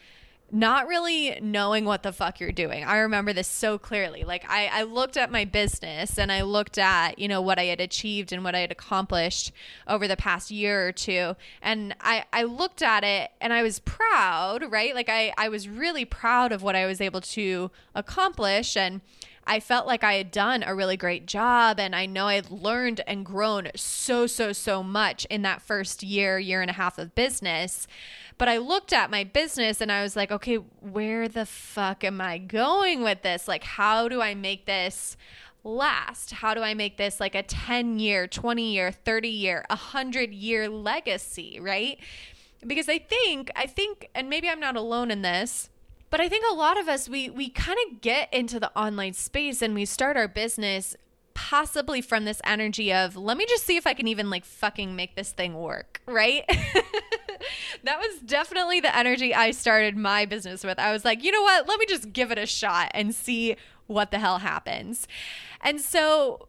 not 0.51 0.89
really 0.89 1.39
knowing 1.43 1.85
what 1.85 2.03
the 2.03 2.13
fuck 2.13 2.41
you're 2.41 2.53
doing. 2.53 2.83
I 2.83 2.99
remember 2.99 3.33
this 3.35 3.49
so 3.49 3.77
clearly. 3.79 4.25
Like 4.25 4.45
I, 4.49 4.71
I 4.73 4.83
looked 4.85 5.19
at 5.19 5.31
my 5.31 5.45
business 5.45 6.19
and 6.19 6.33
I 6.33 6.43
looked 6.43 6.79
at, 6.79 7.19
you 7.19 7.29
know, 7.29 7.43
what 7.43 7.59
I 7.59 7.65
had 7.65 7.81
achieved 7.81 8.33
and 8.33 8.43
what 8.43 8.55
I 8.55 8.61
had 8.61 8.73
accomplished 8.73 9.53
over 9.87 10.09
the 10.09 10.17
past 10.17 10.51
year 10.51 10.89
or 10.89 10.93
two. 10.93 11.37
And 11.61 11.95
I, 12.01 12.25
I 12.33 12.45
looked 12.45 12.83
at 12.83 13.05
it 13.05 13.31
and 13.43 13.53
I 13.53 13.63
was 13.63 13.81
proud, 13.81 14.65
right? 14.71 14.95
Like 14.95 15.11
I, 15.11 15.35
I 15.37 15.51
was 15.51 15.69
really 15.69 16.07
proud 16.07 16.51
of 16.51 16.63
what 16.63 16.75
I 16.75 16.87
was 16.87 17.03
able 17.03 17.21
to 17.21 17.71
accomplish. 17.95 18.75
And 18.75 19.03
I 19.49 19.61
felt 19.61 19.87
like 19.87 20.05
I 20.05 20.15
had 20.15 20.31
done 20.31 20.63
a 20.63 20.75
really 20.75 20.99
great 20.99 21.27
job 21.27 21.81
and 21.81 21.97
I 21.97 22.05
know 22.05 22.27
I'd 22.27 22.51
learned 22.51 23.01
and 23.07 23.25
grown 23.25 23.69
so, 23.75 24.27
so, 24.27 24.53
so 24.53 24.83
much 24.83 25.25
in 25.31 25.41
that 25.43 25.63
first 25.63 26.03
year, 26.03 26.39
year 26.39 26.61
and 26.61 26.71
a 26.71 26.75
half 26.75 26.99
of 26.99 27.15
business. 27.15 27.89
But 28.37 28.51
I 28.51 28.59
looked 28.59 28.93
at 28.93 29.11
my 29.11 29.25
business 29.25 29.81
and 29.81 29.91
I 29.91 30.03
was 30.03 30.17
like, 30.17 30.31
okay, 30.31 30.57
where 30.57 31.29
the 31.29 31.47
fuck 31.47 32.05
am 32.05 32.21
I 32.21 32.37
going 32.37 33.03
with 33.03 33.23
this? 33.23 33.49
Like, 33.49 33.65
how 33.65 34.07
do 34.07 34.21
I 34.21 34.35
make 34.35 34.67
this 34.67 35.17
last? 35.65 36.33
How 36.33 36.53
do 36.53 36.61
I 36.61 36.75
make 36.75 36.99
this 36.99 37.19
like 37.19 37.35
a 37.35 37.43
10 37.43 37.99
year, 37.99 38.27
20 38.27 38.75
year, 38.75 38.93
30 38.93 39.29
year, 39.29 39.65
100 39.71 40.31
year 40.31 40.69
legacy, 40.69 41.59
right? 41.59 41.99
Because 42.67 42.89
I 42.89 42.99
think, 42.99 43.51
I 43.57 43.67
think, 43.67 44.11
and 44.15 44.29
maybe 44.29 44.49
I'm 44.51 44.61
not 44.61 44.77
alone 44.77 45.11
in 45.11 45.23
this 45.23 45.71
but 46.11 46.21
I 46.21 46.29
think 46.29 46.45
a 46.51 46.55
lot 46.55 46.79
of 46.79 46.89
us 46.89 47.09
we 47.09 47.31
we 47.31 47.49
kind 47.49 47.79
of 47.87 48.01
get 48.01 48.33
into 48.33 48.59
the 48.61 48.77
online 48.79 49.15
space 49.15 49.63
and 49.63 49.75
we 49.75 49.85
start 49.85 50.17
our 50.17 50.29
business 50.29 50.97
possibly 51.35 52.01
from 52.01 52.25
this 52.25 52.41
energy 52.43 52.93
of 52.93 53.17
let 53.17 53.37
me 53.37 53.47
just 53.49 53.65
see 53.65 53.77
if 53.77 53.87
I 53.87 53.95
can 53.95 54.09
even 54.09 54.29
like 54.29 54.45
fucking 54.45 54.97
make 54.97 55.15
this 55.15 55.31
thing 55.31 55.55
work, 55.55 56.03
right? 56.07 56.45
that 57.85 57.99
was 57.99 58.19
definitely 58.27 58.81
the 58.81 58.95
energy 58.95 59.33
I 59.33 59.53
started 59.53 59.97
my 59.97 60.27
business 60.27 60.65
with. 60.65 60.81
I 60.81 60.93
was 60.93 61.05
like, 61.05 61.23
you 61.23 61.31
know 61.31 61.43
what? 61.43 61.69
Let 61.69 61.79
me 61.79 61.87
just 61.87 62.13
give 62.13 62.33
it 62.33 62.39
a 62.39 62.47
shot 62.47 62.91
and 62.93 63.15
see 63.15 63.55
what 63.87 64.11
the 64.11 64.19
hell 64.19 64.39
happens. 64.39 65.07
And 65.61 65.81
so 65.81 66.48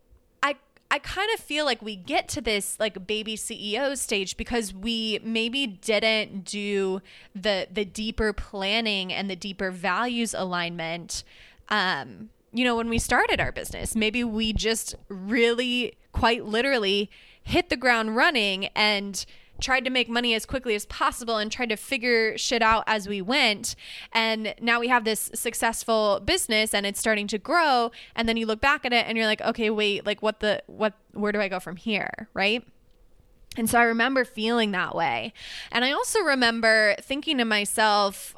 I 0.92 1.00
kind 1.00 1.30
of 1.36 1.40
feel 1.40 1.66
like 1.66 1.82
we 1.82 1.96
get 1.96 2.28
to 2.30 2.42
this 2.42 2.80
like 2.80 3.06
baby 3.06 3.36
CEO 3.36 3.96
stage 3.96 4.38
because 4.38 4.74
we 4.74 5.20
maybe 5.24 5.68
didn't 5.68 6.46
do 6.46 7.02
the 7.36 7.68
the 7.72 7.86
deeper 7.86 8.34
planning 8.34 9.14
and 9.14 9.30
the 9.30 9.36
deeper 9.36 9.70
values 9.70 10.34
alignment 10.34 11.24
um 11.70 12.30
you 12.52 12.64
know 12.64 12.76
when 12.76 12.90
we 12.90 12.98
started 12.98 13.40
our 13.40 13.52
business. 13.52 13.96
Maybe 13.96 14.24
we 14.24 14.54
just 14.54 14.96
really 15.08 15.94
quite 16.12 16.46
literally 16.46 17.10
hit 17.44 17.70
the 17.70 17.78
ground 17.78 18.16
running 18.16 18.66
and 18.68 19.26
tried 19.62 19.86
to 19.86 19.90
make 19.90 20.10
money 20.10 20.34
as 20.34 20.46
quickly 20.46 20.76
as 20.76 20.86
possible 20.86 21.38
and 21.38 21.52
tried 21.52 21.70
to 21.70 21.76
figure 21.76 22.38
shit 22.38 22.62
out 22.62 22.84
as 22.88 23.08
we 23.08 23.22
went. 23.22 23.76
And 24.12 24.54
now 24.62 24.80
we 24.80 24.88
have 24.88 25.04
this 25.04 25.30
successful 25.34 26.22
business 26.24 26.74
and 26.74 26.86
it's 26.86 27.00
starting 27.00 27.28
to 27.28 27.38
grow. 27.38 27.92
And 28.16 28.28
then 28.28 28.38
you 28.38 28.46
look 28.46 28.62
back 28.62 28.86
at 28.86 28.94
it 28.94 29.06
and 29.08 29.18
you're 29.18 29.28
like, 29.28 29.42
okay, 29.42 29.70
wait, 29.70 30.06
like 30.06 30.22
what 30.22 30.40
the, 30.40 30.64
what, 30.68 30.94
where 31.14 31.32
do 31.32 31.42
I 31.42 31.48
go 31.48 31.60
from 31.60 31.76
here? 31.76 32.30
Right. 32.34 32.66
And 33.58 33.70
so 33.70 33.80
I 33.80 33.84
remember 33.84 34.26
feeling 34.26 34.72
that 34.72 34.96
way. 34.96 35.34
And 35.72 35.84
I 35.84 35.92
also 35.92 36.22
remember 36.22 36.96
thinking 37.02 37.38
to 37.40 37.46
myself, 37.46 38.36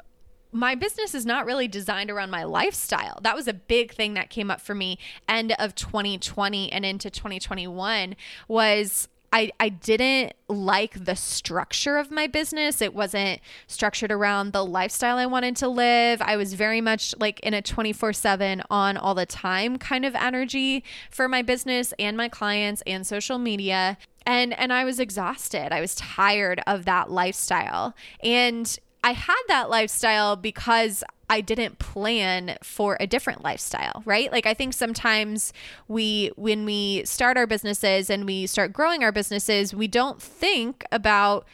my 0.51 0.75
business 0.75 1.15
is 1.15 1.25
not 1.25 1.45
really 1.45 1.67
designed 1.67 2.09
around 2.09 2.29
my 2.29 2.43
lifestyle. 2.43 3.19
That 3.21 3.35
was 3.35 3.47
a 3.47 3.53
big 3.53 3.93
thing 3.93 4.15
that 4.15 4.29
came 4.29 4.51
up 4.51 4.59
for 4.59 4.75
me 4.75 4.99
end 5.27 5.53
of 5.59 5.75
2020 5.75 6.71
and 6.71 6.85
into 6.85 7.09
2021 7.09 8.15
was 8.47 9.07
I, 9.33 9.51
I 9.59 9.69
didn't 9.69 10.33
like 10.49 11.05
the 11.05 11.15
structure 11.15 11.97
of 11.97 12.11
my 12.11 12.27
business. 12.27 12.81
It 12.81 12.93
wasn't 12.93 13.39
structured 13.67 14.11
around 14.11 14.51
the 14.51 14.65
lifestyle 14.65 15.17
I 15.17 15.25
wanted 15.25 15.55
to 15.57 15.69
live. 15.69 16.21
I 16.21 16.35
was 16.35 16.53
very 16.53 16.81
much 16.81 17.15
like 17.17 17.39
in 17.39 17.53
a 17.53 17.61
24 17.61 18.11
7 18.11 18.61
on 18.69 18.97
all 18.97 19.15
the 19.15 19.25
time 19.25 19.77
kind 19.77 20.03
of 20.03 20.15
energy 20.15 20.83
for 21.09 21.29
my 21.29 21.41
business 21.41 21.93
and 21.97 22.17
my 22.17 22.27
clients 22.27 22.83
and 22.85 23.07
social 23.07 23.37
media. 23.37 23.97
And, 24.25 24.57
and 24.59 24.73
I 24.73 24.83
was 24.83 24.99
exhausted. 24.99 25.71
I 25.71 25.79
was 25.79 25.95
tired 25.95 26.61
of 26.67 26.85
that 26.85 27.09
lifestyle. 27.09 27.95
And 28.21 28.77
I 29.03 29.13
had 29.13 29.41
that 29.47 29.69
lifestyle 29.69 30.35
because 30.35 31.03
I 31.31 31.39
didn't 31.39 31.79
plan 31.79 32.57
for 32.61 32.97
a 32.99 33.07
different 33.07 33.41
lifestyle, 33.41 34.03
right? 34.03 34.29
Like 34.29 34.45
I 34.45 34.53
think 34.53 34.73
sometimes 34.73 35.53
we 35.87 36.29
when 36.35 36.65
we 36.65 37.05
start 37.05 37.37
our 37.37 37.47
businesses 37.47 38.09
and 38.09 38.25
we 38.25 38.45
start 38.47 38.73
growing 38.73 39.01
our 39.01 39.13
businesses, 39.13 39.73
we 39.73 39.87
don't 39.87 40.21
think 40.21 40.83
about 40.91 41.47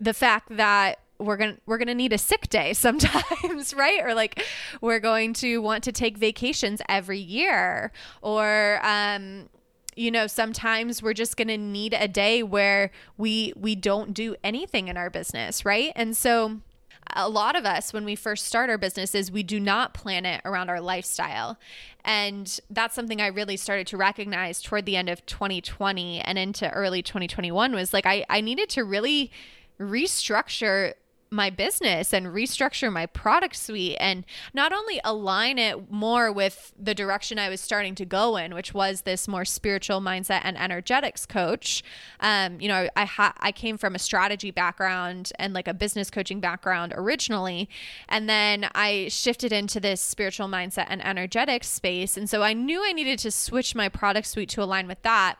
the 0.00 0.12
fact 0.12 0.56
that 0.56 0.98
we're 1.20 1.36
going 1.36 1.54
to 1.54 1.60
we're 1.64 1.78
going 1.78 1.86
to 1.86 1.94
need 1.94 2.12
a 2.12 2.18
sick 2.18 2.48
day 2.48 2.72
sometimes, 2.74 3.72
right? 3.72 4.02
Or 4.02 4.14
like 4.14 4.44
we're 4.80 4.98
going 4.98 5.32
to 5.34 5.58
want 5.58 5.84
to 5.84 5.92
take 5.92 6.18
vacations 6.18 6.82
every 6.88 7.20
year 7.20 7.92
or 8.20 8.80
um 8.82 9.48
you 9.94 10.10
know 10.10 10.26
sometimes 10.26 11.04
we're 11.04 11.12
just 11.12 11.36
going 11.36 11.48
to 11.48 11.56
need 11.56 11.94
a 11.94 12.08
day 12.08 12.42
where 12.42 12.90
we 13.16 13.52
we 13.54 13.76
don't 13.76 14.12
do 14.12 14.34
anything 14.42 14.88
in 14.88 14.96
our 14.96 15.10
business 15.10 15.64
right 15.64 15.92
and 15.96 16.16
so 16.16 16.60
a 17.14 17.28
lot 17.28 17.56
of 17.56 17.64
us 17.64 17.92
when 17.92 18.04
we 18.04 18.14
first 18.14 18.46
start 18.46 18.70
our 18.70 18.78
businesses 18.78 19.30
we 19.30 19.42
do 19.42 19.58
not 19.58 19.94
plan 19.94 20.24
it 20.24 20.40
around 20.44 20.68
our 20.68 20.80
lifestyle. 20.80 21.58
And 22.04 22.58
that's 22.70 22.94
something 22.94 23.20
i 23.20 23.26
really 23.26 23.56
started 23.56 23.86
to 23.88 23.96
recognize 23.96 24.62
toward 24.62 24.86
the 24.86 24.96
end 24.96 25.08
of 25.08 25.24
2020 25.26 26.20
and 26.20 26.38
into 26.38 26.70
early 26.70 27.02
2021 27.02 27.74
was 27.74 27.92
like 27.92 28.06
i, 28.06 28.24
I 28.30 28.40
needed 28.40 28.68
to 28.70 28.84
really 28.84 29.30
restructure 29.78 30.94
my 31.30 31.50
business 31.50 32.12
and 32.12 32.26
restructure 32.26 32.92
my 32.92 33.06
product 33.06 33.56
suite 33.56 33.96
and 34.00 34.24
not 34.54 34.72
only 34.72 35.00
align 35.04 35.58
it 35.58 35.90
more 35.90 36.32
with 36.32 36.72
the 36.78 36.94
direction 36.94 37.38
I 37.38 37.48
was 37.48 37.60
starting 37.60 37.94
to 37.96 38.04
go 38.04 38.36
in, 38.36 38.54
which 38.54 38.72
was 38.72 39.02
this 39.02 39.28
more 39.28 39.44
spiritual 39.44 40.00
mindset 40.00 40.40
and 40.44 40.58
energetics 40.58 41.26
coach. 41.26 41.82
Um, 42.20 42.60
you 42.60 42.68
know, 42.68 42.88
I 42.96 43.04
ha- 43.04 43.34
I 43.38 43.52
came 43.52 43.76
from 43.76 43.94
a 43.94 43.98
strategy 43.98 44.50
background 44.50 45.32
and 45.38 45.52
like 45.52 45.68
a 45.68 45.74
business 45.74 46.10
coaching 46.10 46.40
background 46.40 46.92
originally, 46.96 47.68
and 48.08 48.28
then 48.28 48.68
I 48.74 49.08
shifted 49.08 49.52
into 49.52 49.80
this 49.80 50.00
spiritual 50.00 50.48
mindset 50.48 50.86
and 50.88 51.04
energetics 51.04 51.68
space, 51.68 52.16
and 52.16 52.28
so 52.28 52.42
I 52.42 52.52
knew 52.52 52.82
I 52.84 52.92
needed 52.92 53.18
to 53.20 53.30
switch 53.30 53.74
my 53.74 53.88
product 53.88 54.26
suite 54.26 54.48
to 54.50 54.62
align 54.62 54.86
with 54.86 55.02
that. 55.02 55.36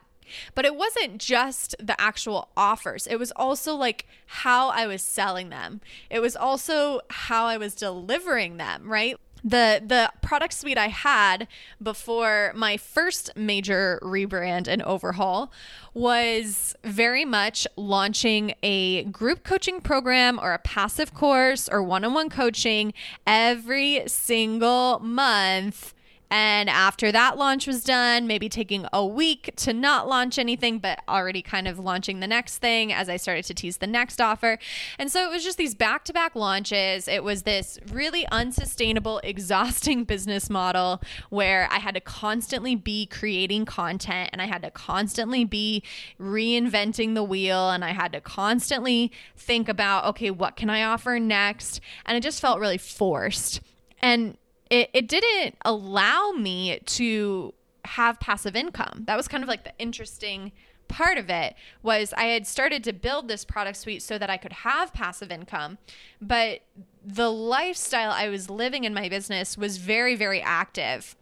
But 0.54 0.64
it 0.64 0.76
wasn't 0.76 1.18
just 1.18 1.74
the 1.78 2.00
actual 2.00 2.48
offers. 2.56 3.06
It 3.06 3.16
was 3.16 3.32
also 3.36 3.74
like 3.74 4.06
how 4.26 4.68
I 4.68 4.86
was 4.86 5.02
selling 5.02 5.48
them. 5.48 5.80
It 6.10 6.20
was 6.20 6.36
also 6.36 7.00
how 7.10 7.46
I 7.46 7.56
was 7.56 7.74
delivering 7.74 8.56
them, 8.56 8.90
right? 8.90 9.16
the 9.44 9.82
the 9.84 10.12
product 10.20 10.52
suite 10.52 10.78
I 10.78 10.88
had 10.88 11.48
before 11.82 12.52
my 12.54 12.76
first 12.76 13.30
major 13.36 13.98
rebrand 14.02 14.68
and 14.68 14.82
overhaul 14.82 15.52
was 15.94 16.74
very 16.84 17.24
much 17.24 17.66
launching 17.76 18.54
a 18.62 19.04
group 19.04 19.44
coaching 19.44 19.80
program 19.80 20.38
or 20.40 20.52
a 20.52 20.58
passive 20.58 21.14
course 21.14 21.68
or 21.68 21.82
one-on-one 21.82 22.30
coaching 22.30 22.92
every 23.26 24.02
single 24.06 24.98
month 25.00 25.94
and 26.30 26.68
after 26.68 27.10
that 27.10 27.38
launch 27.38 27.66
was 27.66 27.82
done, 27.82 28.26
maybe 28.26 28.48
taking 28.48 28.86
a 28.92 29.04
week 29.04 29.52
to 29.56 29.72
not 29.72 30.06
launch 30.08 30.38
anything, 30.38 30.78
but 30.78 31.00
already 31.08 31.40
kind 31.40 31.66
of 31.66 31.78
launching 31.78 32.20
the 32.20 32.26
next 32.26 32.58
thing 32.58 32.92
as 32.92 33.08
I 33.08 33.16
started 33.16 33.44
to 33.46 33.54
tease 33.54 33.78
the 33.78 33.86
next 33.86 34.20
offer. 34.20 34.58
And 34.98 35.10
so 35.10 35.24
it 35.24 35.30
was 35.30 35.42
just 35.42 35.56
these 35.56 35.74
back 35.74 36.04
to 36.04 36.12
back 36.12 36.34
launches. 36.34 37.08
It 37.08 37.24
was 37.24 37.44
this 37.44 37.78
really 37.90 38.26
unsustainable, 38.28 39.20
exhausting 39.24 40.04
business 40.04 40.50
model 40.50 41.00
where 41.30 41.66
I 41.70 41.78
had 41.78 41.94
to 41.94 42.00
constantly 42.00 42.74
be 42.74 43.06
creating 43.06 43.64
content 43.64 44.30
and 44.32 44.42
I 44.42 44.46
had 44.46 44.62
to 44.62 44.70
constantly 44.70 45.44
be 45.44 45.82
reinventing 46.20 47.14
the 47.14 47.22
wheel 47.22 47.70
and 47.70 47.84
I 47.84 47.92
had 47.92 48.12
to 48.12 48.20
constantly 48.20 49.12
think 49.34 49.68
about, 49.68 50.04
okay, 50.06 50.30
what 50.30 50.56
can 50.56 50.68
I 50.68 50.82
offer 50.82 51.18
next? 51.18 51.80
And 52.04 52.16
it 52.16 52.22
just 52.22 52.40
felt 52.40 52.60
really 52.60 52.78
forced. 52.78 53.60
And 54.00 54.36
it, 54.70 54.90
it 54.92 55.08
didn't 55.08 55.56
allow 55.64 56.32
me 56.32 56.78
to 56.84 57.54
have 57.84 58.20
passive 58.20 58.54
income. 58.54 59.04
That 59.06 59.16
was 59.16 59.28
kind 59.28 59.42
of 59.42 59.48
like 59.48 59.64
the 59.64 59.72
interesting 59.78 60.52
part 60.88 61.18
of 61.18 61.28
it 61.30 61.54
was 61.82 62.12
I 62.16 62.24
had 62.24 62.46
started 62.46 62.82
to 62.84 62.92
build 62.92 63.28
this 63.28 63.44
product 63.44 63.76
suite 63.76 64.02
so 64.02 64.18
that 64.18 64.30
I 64.30 64.36
could 64.36 64.52
have 64.52 64.92
passive 64.92 65.30
income, 65.30 65.78
but 66.20 66.60
the 67.04 67.30
lifestyle 67.30 68.10
I 68.10 68.28
was 68.28 68.50
living 68.50 68.84
in 68.84 68.92
my 68.94 69.08
business 69.08 69.56
was 69.56 69.76
very 69.76 70.14
very 70.14 70.40
active. 70.40 71.14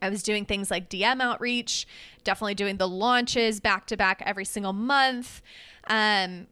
I 0.00 0.08
was 0.08 0.22
doing 0.22 0.44
things 0.44 0.70
like 0.70 0.88
DM 0.88 1.20
outreach, 1.20 1.86
definitely 2.24 2.54
doing 2.54 2.76
the 2.76 2.88
launches 2.88 3.60
back 3.60 3.86
to 3.86 3.96
back 3.96 4.22
every 4.24 4.44
single 4.44 4.72
month. 4.72 5.42
Um, 5.88 6.46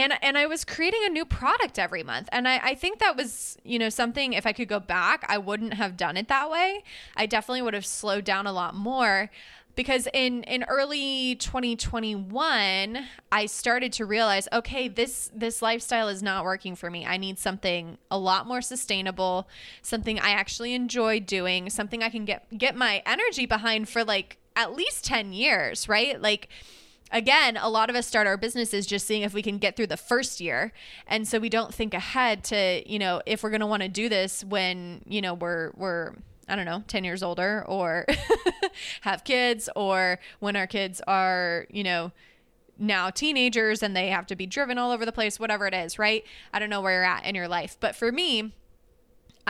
and 0.00 0.12
and 0.22 0.36
I 0.38 0.46
was 0.46 0.64
creating 0.64 1.00
a 1.04 1.08
new 1.08 1.24
product 1.24 1.78
every 1.78 2.02
month. 2.02 2.28
And 2.32 2.48
I, 2.48 2.58
I 2.58 2.74
think 2.74 2.98
that 2.98 3.16
was, 3.16 3.56
you 3.64 3.78
know, 3.78 3.88
something 3.88 4.32
if 4.32 4.46
I 4.46 4.52
could 4.52 4.68
go 4.68 4.80
back, 4.80 5.24
I 5.28 5.38
wouldn't 5.38 5.74
have 5.74 5.96
done 5.96 6.16
it 6.16 6.28
that 6.28 6.50
way. 6.50 6.82
I 7.16 7.26
definitely 7.26 7.62
would 7.62 7.74
have 7.74 7.86
slowed 7.86 8.24
down 8.24 8.46
a 8.46 8.52
lot 8.52 8.74
more 8.74 9.30
because 9.76 10.08
in 10.12 10.42
in 10.44 10.64
early 10.64 11.36
2021 11.36 13.06
i 13.30 13.46
started 13.46 13.92
to 13.92 14.04
realize 14.04 14.48
okay 14.52 14.88
this 14.88 15.30
this 15.34 15.62
lifestyle 15.62 16.08
is 16.08 16.22
not 16.22 16.44
working 16.44 16.74
for 16.74 16.90
me 16.90 17.06
i 17.06 17.16
need 17.16 17.38
something 17.38 17.96
a 18.10 18.18
lot 18.18 18.46
more 18.46 18.60
sustainable 18.60 19.48
something 19.80 20.18
i 20.20 20.30
actually 20.30 20.74
enjoy 20.74 21.20
doing 21.20 21.70
something 21.70 22.02
i 22.02 22.10
can 22.10 22.24
get 22.24 22.46
get 22.58 22.74
my 22.74 23.02
energy 23.06 23.46
behind 23.46 23.88
for 23.88 24.04
like 24.04 24.38
at 24.56 24.74
least 24.74 25.04
10 25.04 25.32
years 25.32 25.88
right 25.88 26.20
like 26.20 26.48
again, 27.12 27.56
a 27.56 27.68
lot 27.68 27.90
of 27.90 27.96
us 27.96 28.06
start 28.06 28.26
our 28.26 28.36
businesses 28.36 28.86
just 28.86 29.06
seeing 29.06 29.22
if 29.22 29.34
we 29.34 29.42
can 29.42 29.58
get 29.58 29.76
through 29.76 29.88
the 29.88 29.96
first 29.96 30.40
year. 30.40 30.72
And 31.06 31.26
so 31.26 31.38
we 31.38 31.48
don't 31.48 31.74
think 31.74 31.94
ahead 31.94 32.44
to, 32.44 32.82
you 32.90 32.98
know, 32.98 33.22
if 33.26 33.42
we're 33.42 33.50
going 33.50 33.60
to 33.60 33.66
want 33.66 33.82
to 33.82 33.88
do 33.88 34.08
this 34.08 34.44
when, 34.44 35.02
you 35.06 35.20
know, 35.20 35.34
we're, 35.34 35.72
we're, 35.76 36.14
I 36.48 36.56
don't 36.56 36.66
know, 36.66 36.82
10 36.88 37.04
years 37.04 37.22
older 37.22 37.64
or 37.66 38.06
have 39.02 39.24
kids 39.24 39.68
or 39.76 40.18
when 40.40 40.56
our 40.56 40.66
kids 40.66 41.00
are, 41.06 41.66
you 41.70 41.84
know, 41.84 42.12
now 42.78 43.10
teenagers 43.10 43.82
and 43.82 43.94
they 43.94 44.08
have 44.08 44.26
to 44.26 44.36
be 44.36 44.46
driven 44.46 44.78
all 44.78 44.90
over 44.90 45.04
the 45.04 45.12
place, 45.12 45.38
whatever 45.38 45.66
it 45.66 45.74
is, 45.74 45.98
right? 45.98 46.24
I 46.52 46.58
don't 46.58 46.70
know 46.70 46.80
where 46.80 46.94
you're 46.94 47.04
at 47.04 47.24
in 47.26 47.34
your 47.34 47.48
life. 47.48 47.76
But 47.78 47.94
for 47.94 48.10
me, 48.10 48.54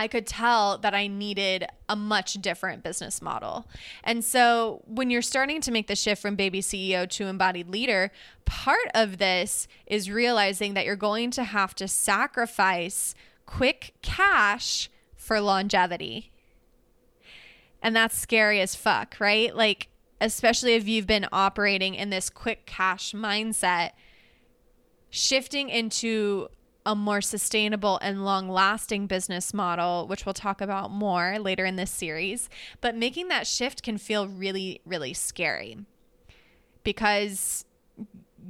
I 0.00 0.08
could 0.08 0.26
tell 0.26 0.78
that 0.78 0.94
I 0.94 1.08
needed 1.08 1.66
a 1.86 1.94
much 1.94 2.32
different 2.40 2.82
business 2.82 3.20
model. 3.20 3.68
And 4.02 4.24
so 4.24 4.80
when 4.86 5.10
you're 5.10 5.20
starting 5.20 5.60
to 5.60 5.70
make 5.70 5.88
the 5.88 5.94
shift 5.94 6.22
from 6.22 6.36
baby 6.36 6.62
CEO 6.62 7.06
to 7.10 7.26
embodied 7.26 7.68
leader, 7.68 8.10
part 8.46 8.88
of 8.94 9.18
this 9.18 9.68
is 9.84 10.10
realizing 10.10 10.72
that 10.72 10.86
you're 10.86 10.96
going 10.96 11.30
to 11.32 11.44
have 11.44 11.74
to 11.74 11.86
sacrifice 11.86 13.14
quick 13.44 13.92
cash 14.00 14.88
for 15.16 15.38
longevity. 15.38 16.32
And 17.82 17.94
that's 17.94 18.16
scary 18.16 18.62
as 18.62 18.74
fuck, 18.74 19.16
right? 19.20 19.54
Like, 19.54 19.88
especially 20.18 20.76
if 20.76 20.88
you've 20.88 21.06
been 21.06 21.26
operating 21.30 21.94
in 21.94 22.08
this 22.08 22.30
quick 22.30 22.64
cash 22.64 23.12
mindset, 23.12 23.90
shifting 25.10 25.68
into 25.68 26.48
a 26.86 26.94
more 26.94 27.20
sustainable 27.20 27.98
and 28.02 28.24
long 28.24 28.48
lasting 28.48 29.06
business 29.06 29.52
model, 29.52 30.06
which 30.06 30.24
we'll 30.24 30.32
talk 30.32 30.60
about 30.60 30.90
more 30.90 31.38
later 31.38 31.64
in 31.64 31.76
this 31.76 31.90
series. 31.90 32.48
But 32.80 32.96
making 32.96 33.28
that 33.28 33.46
shift 33.46 33.82
can 33.82 33.98
feel 33.98 34.26
really, 34.26 34.80
really 34.84 35.12
scary 35.12 35.78
because 36.82 37.64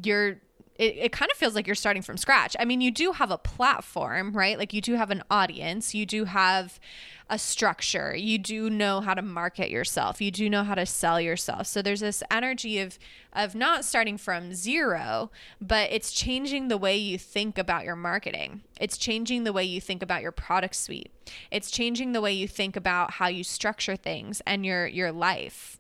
you're 0.03 0.41
it, 0.81 0.97
it 0.97 1.13
kind 1.13 1.31
of 1.31 1.37
feels 1.37 1.55
like 1.55 1.67
you're 1.67 1.77
starting 1.77 2.01
from 2.01 2.17
scratch. 2.17 2.57
I 2.59 2.65
mean, 2.65 2.81
you 2.81 2.91
do 2.91 3.13
have 3.13 3.31
a 3.31 3.37
platform, 3.37 4.33
right? 4.33 4.59
Like 4.59 4.73
you 4.73 4.81
do 4.81 4.95
have 4.95 5.11
an 5.11 5.23
audience, 5.31 5.95
you 5.95 6.07
do 6.07 6.25
have 6.25 6.81
a 7.29 7.39
structure, 7.39 8.17
you 8.17 8.39
do 8.39 8.71
know 8.71 9.03
how 9.03 9.13
to 9.13 9.21
market 9.21 9.69
yourself, 9.69 10.23
you 10.23 10.31
do 10.31 10.49
know 10.49 10.65
how 10.65 10.75
to 10.75 10.87
sell 10.87 11.21
yourself. 11.21 11.67
So 11.67 11.83
there's 11.83 12.01
this 12.01 12.23
energy 12.31 12.81
of 12.81 12.99
of 13.35 13.55
not 13.55 13.85
starting 13.85 14.17
from 14.17 14.55
zero, 14.55 15.31
but 15.61 15.93
it's 15.93 16.13
changing 16.13 16.69
the 16.69 16.79
way 16.79 16.97
you 16.97 17.19
think 17.19 17.59
about 17.59 17.85
your 17.85 17.95
marketing. 17.95 18.63
It's 18.81 18.97
changing 18.97 19.45
the 19.45 19.53
way 19.53 19.65
you 19.65 19.83
think 19.83 20.03
about 20.03 20.23
your 20.23 20.33
product 20.33 20.75
suite. 20.75 21.13
It's 21.51 21.71
changing 21.71 22.13
the 22.13 22.23
way 22.23 22.33
you 22.33 22.49
think 22.49 22.75
about 22.75 23.13
how 23.13 23.29
you 23.29 23.45
structure 23.45 23.97
things 23.97 24.41
and 24.47 24.65
your 24.65 24.87
your 24.87 25.13
life 25.13 25.79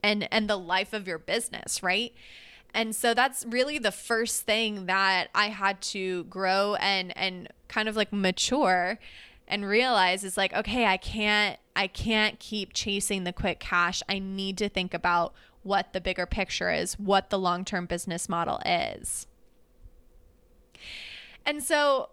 and 0.00 0.28
and 0.32 0.48
the 0.48 0.56
life 0.56 0.92
of 0.92 1.08
your 1.08 1.18
business, 1.18 1.82
right? 1.82 2.14
And 2.72 2.94
so 2.94 3.14
that's 3.14 3.44
really 3.46 3.78
the 3.78 3.92
first 3.92 4.42
thing 4.42 4.86
that 4.86 5.28
I 5.34 5.48
had 5.48 5.80
to 5.82 6.24
grow 6.24 6.76
and 6.76 7.16
and 7.16 7.48
kind 7.68 7.88
of 7.88 7.96
like 7.96 8.12
mature 8.12 8.98
and 9.48 9.66
realize 9.66 10.24
is 10.24 10.36
like 10.36 10.52
okay, 10.52 10.86
I 10.86 10.96
can't 10.96 11.58
I 11.74 11.86
can't 11.86 12.38
keep 12.38 12.72
chasing 12.72 13.24
the 13.24 13.32
quick 13.32 13.60
cash. 13.60 14.02
I 14.08 14.18
need 14.18 14.58
to 14.58 14.68
think 14.68 14.94
about 14.94 15.34
what 15.62 15.92
the 15.92 16.00
bigger 16.00 16.26
picture 16.26 16.70
is, 16.70 16.98
what 16.98 17.30
the 17.30 17.38
long-term 17.38 17.86
business 17.86 18.28
model 18.28 18.60
is. 18.64 19.26
And 21.44 21.62
so 21.62 22.10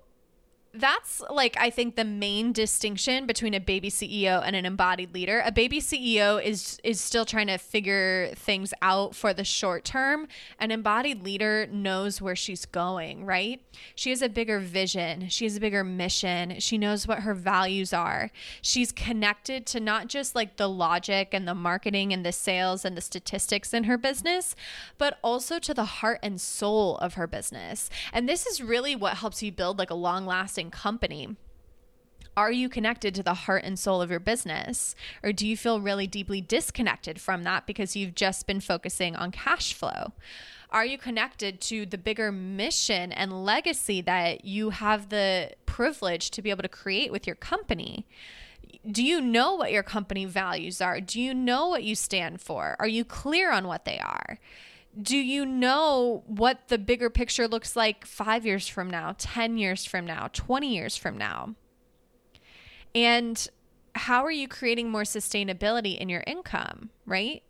that's 0.73 1.21
like 1.29 1.55
I 1.59 1.69
think 1.69 1.95
the 1.95 2.05
main 2.05 2.51
distinction 2.51 3.25
between 3.25 3.53
a 3.53 3.59
baby 3.59 3.89
CEO 3.89 4.41
and 4.45 4.55
an 4.55 4.65
embodied 4.65 5.13
leader. 5.13 5.41
A 5.45 5.51
baby 5.51 5.79
CEO 5.79 6.43
is 6.43 6.79
is 6.83 7.01
still 7.01 7.25
trying 7.25 7.47
to 7.47 7.57
figure 7.57 8.31
things 8.35 8.73
out 8.81 9.15
for 9.15 9.33
the 9.33 9.43
short 9.43 9.83
term. 9.85 10.27
An 10.59 10.71
embodied 10.71 11.23
leader 11.23 11.67
knows 11.71 12.21
where 12.21 12.35
she's 12.35 12.65
going, 12.65 13.25
right? 13.25 13.61
She 13.95 14.09
has 14.09 14.21
a 14.21 14.29
bigger 14.29 14.59
vision, 14.59 15.29
she 15.29 15.45
has 15.45 15.57
a 15.57 15.59
bigger 15.59 15.83
mission. 15.83 16.59
She 16.59 16.77
knows 16.77 17.07
what 17.07 17.19
her 17.19 17.33
values 17.33 17.93
are. 17.93 18.31
She's 18.61 18.91
connected 18.91 19.65
to 19.67 19.79
not 19.79 20.07
just 20.07 20.35
like 20.35 20.57
the 20.57 20.69
logic 20.69 21.29
and 21.33 21.47
the 21.47 21.55
marketing 21.55 22.13
and 22.13 22.25
the 22.25 22.31
sales 22.31 22.83
and 22.85 22.95
the 22.95 23.01
statistics 23.01 23.73
in 23.73 23.85
her 23.85 23.97
business, 23.97 24.55
but 24.97 25.17
also 25.23 25.59
to 25.59 25.73
the 25.73 25.85
heart 25.85 26.19
and 26.23 26.39
soul 26.39 26.97
of 26.97 27.13
her 27.15 27.27
business. 27.27 27.89
And 28.11 28.27
this 28.27 28.45
is 28.45 28.61
really 28.61 28.95
what 28.95 29.17
helps 29.17 29.41
you 29.43 29.51
build 29.51 29.79
like 29.79 29.89
a 29.89 29.95
long-lasting 29.95 30.56
company 30.65 31.35
Are 32.35 32.51
you 32.51 32.69
connected 32.69 33.15
to 33.15 33.23
the 33.23 33.33
heart 33.33 33.63
and 33.63 33.79
soul 33.79 33.99
of 33.99 34.11
your 34.11 34.19
business? 34.19 34.95
Or 35.23 35.31
do 35.33 35.47
you 35.47 35.57
feel 35.57 35.81
really 35.81 36.05
deeply 36.05 36.39
disconnected 36.39 37.19
from 37.19 37.43
that 37.43 37.65
because 37.65 37.95
you've 37.95 38.13
just 38.13 38.45
been 38.45 38.59
focusing 38.61 39.15
on 39.15 39.31
cash 39.31 39.73
flow? 39.73 40.13
Are 40.69 40.85
you 40.85 40.97
connected 40.97 41.61
to 41.61 41.85
the 41.85 41.97
bigger 41.97 42.31
mission 42.31 43.11
and 43.11 43.45
legacy 43.45 44.01
that 44.01 44.45
you 44.45 44.71
have 44.71 45.09
the 45.09 45.51
privilege 45.65 46.29
to 46.31 46.41
be 46.41 46.49
able 46.49 46.61
to 46.63 46.69
create 46.69 47.11
with 47.11 47.25
your 47.25 47.37
company? 47.37 48.05
Do 48.89 49.03
you 49.03 49.21
know 49.21 49.55
what 49.55 49.71
your 49.71 49.83
company 49.83 50.25
values 50.25 50.81
are? 50.81 50.99
Do 50.99 51.21
you 51.21 51.33
know 51.33 51.69
what 51.69 51.83
you 51.83 51.95
stand 51.95 52.41
for? 52.41 52.75
Are 52.79 52.87
you 52.87 53.05
clear 53.05 53.51
on 53.51 53.67
what 53.67 53.85
they 53.85 53.97
are? 53.97 54.39
Do 54.99 55.17
you 55.17 55.45
know 55.45 56.23
what 56.25 56.69
the 56.69 56.77
bigger 56.77 57.09
picture 57.09 57.47
looks 57.47 57.75
like 57.75 58.05
five 58.05 58.45
years 58.45 58.67
from 58.67 58.89
now, 58.89 59.15
10 59.17 59.57
years 59.57 59.85
from 59.85 60.05
now, 60.05 60.29
20 60.33 60.73
years 60.73 60.97
from 60.97 61.17
now? 61.17 61.53
And 62.95 63.47
how 63.93 64.23
are 64.25 64.31
you 64.31 64.47
creating 64.47 64.89
more 64.89 65.03
sustainability 65.03 65.97
in 65.97 66.09
your 66.09 66.23
income, 66.25 66.89
right? 67.05 67.43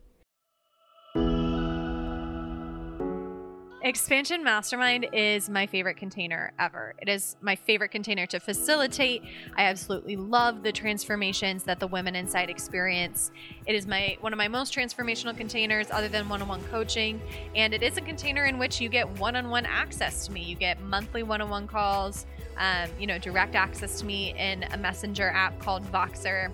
Expansion 3.87 4.43
Mastermind 4.43 5.07
is 5.13 5.49
my 5.49 5.65
favorite 5.65 5.95
container 5.95 6.51
ever. 6.59 6.93
It 7.01 7.07
is 7.07 7.37
my 7.39 7.55
favorite 7.55 7.87
container 7.87 8.25
to 8.25 8.37
facilitate. 8.37 9.23
I 9.55 9.63
absolutely 9.63 10.17
love 10.17 10.61
the 10.61 10.73
transformations 10.73 11.63
that 11.63 11.79
the 11.79 11.87
women 11.87 12.13
inside 12.13 12.49
experience. 12.49 13.31
It 13.65 13.75
is 13.75 13.87
my 13.87 14.17
one 14.19 14.33
of 14.33 14.37
my 14.37 14.49
most 14.49 14.75
transformational 14.75 15.37
containers 15.37 15.89
other 15.89 16.09
than 16.09 16.27
one-on-one 16.27 16.65
coaching, 16.65 17.21
and 17.55 17.73
it 17.73 17.81
is 17.81 17.95
a 17.95 18.01
container 18.01 18.43
in 18.43 18.57
which 18.57 18.81
you 18.81 18.89
get 18.89 19.07
one-on-one 19.19 19.65
access 19.65 20.25
to 20.25 20.33
me. 20.33 20.43
You 20.43 20.57
get 20.57 20.81
monthly 20.81 21.23
one-on-one 21.23 21.67
calls, 21.67 22.25
um, 22.57 22.89
you 22.99 23.07
know, 23.07 23.17
direct 23.17 23.55
access 23.55 24.01
to 24.01 24.05
me 24.05 24.37
in 24.37 24.63
a 24.63 24.77
messenger 24.77 25.29
app 25.29 25.57
called 25.59 25.89
Voxer 25.93 26.53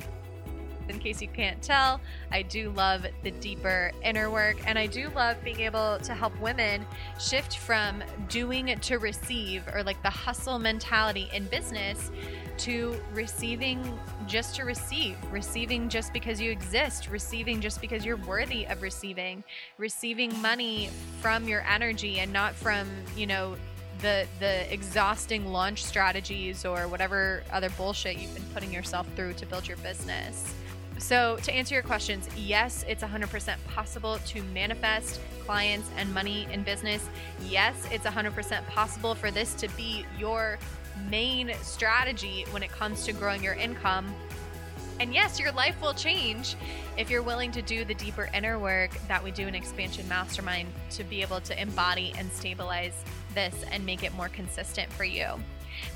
in 0.90 1.00
case 1.00 1.22
you 1.22 1.28
can't 1.28 1.62
tell, 1.62 2.00
I 2.32 2.42
do 2.42 2.72
love 2.72 3.06
the 3.24 3.32
deeper 3.32 3.92
inner 4.04 4.30
work 4.30 4.58
and 4.66 4.78
I 4.78 4.88
do 4.88 5.10
love 5.10 5.38
being 5.44 5.62
able 5.62 5.98
to 6.00 6.14
help 6.14 6.40
women 6.40 6.86
shift 7.20 7.58
from 7.58 8.04
doing 8.30 8.78
to 8.80 8.98
receive 8.98 9.64
or 9.74 9.84
like 9.84 10.02
the 10.04 10.10
hustle 10.10 10.60
mentality 10.60 11.30
in 11.34 11.46
business 11.46 12.12
to 12.58 12.96
receiving 13.14 14.00
just 14.28 14.56
to 14.56 14.64
receive, 14.64 15.18
receiving 15.32 15.90
just 15.90 16.14
because 16.14 16.40
you 16.40 16.52
exist, 16.52 17.10
receiving 17.10 17.60
just 17.60 17.82
because 17.82 18.06
you're 18.06 18.18
worthy 18.18 18.66
of 18.66 18.82
receiving, 18.82 19.44
receiving 19.78 20.40
money 20.42 20.90
from 21.20 21.48
your 21.48 21.62
energy 21.62 22.20
and 22.20 22.32
not 22.32 22.54
from, 22.54 22.88
you 23.16 23.26
know, 23.26 23.56
the 24.02 24.28
the 24.40 24.72
exhausting 24.72 25.52
launch 25.52 25.84
strategies 25.84 26.66
or 26.66 26.88
whatever 26.88 27.44
other 27.52 27.70
bullshit 27.72 28.18
you've 28.18 28.34
been 28.34 28.44
putting 28.54 28.72
yourself 28.72 29.08
through 29.16 29.34
to 29.34 29.46
build 29.46 29.68
your 29.68 29.78
business. 29.78 30.54
So, 31.00 31.38
to 31.44 31.54
answer 31.54 31.74
your 31.74 31.84
questions, 31.84 32.30
yes, 32.38 32.86
it's 32.88 33.04
100% 33.04 33.56
possible 33.68 34.20
to 34.28 34.44
manifest 34.54 35.20
clients 35.46 35.90
and 35.98 36.14
money 36.14 36.48
in 36.52 36.64
business. 36.64 37.10
Yes, 37.48 37.88
it's 37.92 38.06
100% 38.06 38.68
possible 38.68 39.16
for 39.16 39.32
this 39.32 39.54
to 39.56 39.68
be 39.76 40.06
your 40.18 40.58
main 41.10 41.54
strategy 41.62 42.46
when 42.52 42.64
it 42.64 42.72
comes 42.72 43.06
to 43.06 43.14
growing 43.14 43.44
your 43.44 43.56
income. 43.56 44.14
And 45.00 45.14
yes, 45.14 45.40
your 45.40 45.52
life 45.52 45.76
will 45.82 45.94
change 45.94 46.56
if 46.98 47.10
you're 47.10 47.24
willing 47.24 47.52
to 47.54 47.62
do 47.62 47.84
the 47.84 47.96
deeper 47.96 48.30
inner 48.34 48.60
work 48.60 48.92
that 49.08 49.24
we 49.24 49.32
do 49.32 49.48
in 49.48 49.56
Expansion 49.56 50.08
Mastermind 50.08 50.70
to 50.92 51.04
be 51.04 51.22
able 51.22 51.42
to 51.42 51.60
embody 51.60 52.14
and 52.18 52.32
stabilize 52.32 52.94
this 53.34 53.56
and 53.72 53.86
make 53.86 54.04
it 54.04 54.14
more 54.14 54.30
consistent 54.30 54.92
for 54.94 55.04
you. 55.04 55.26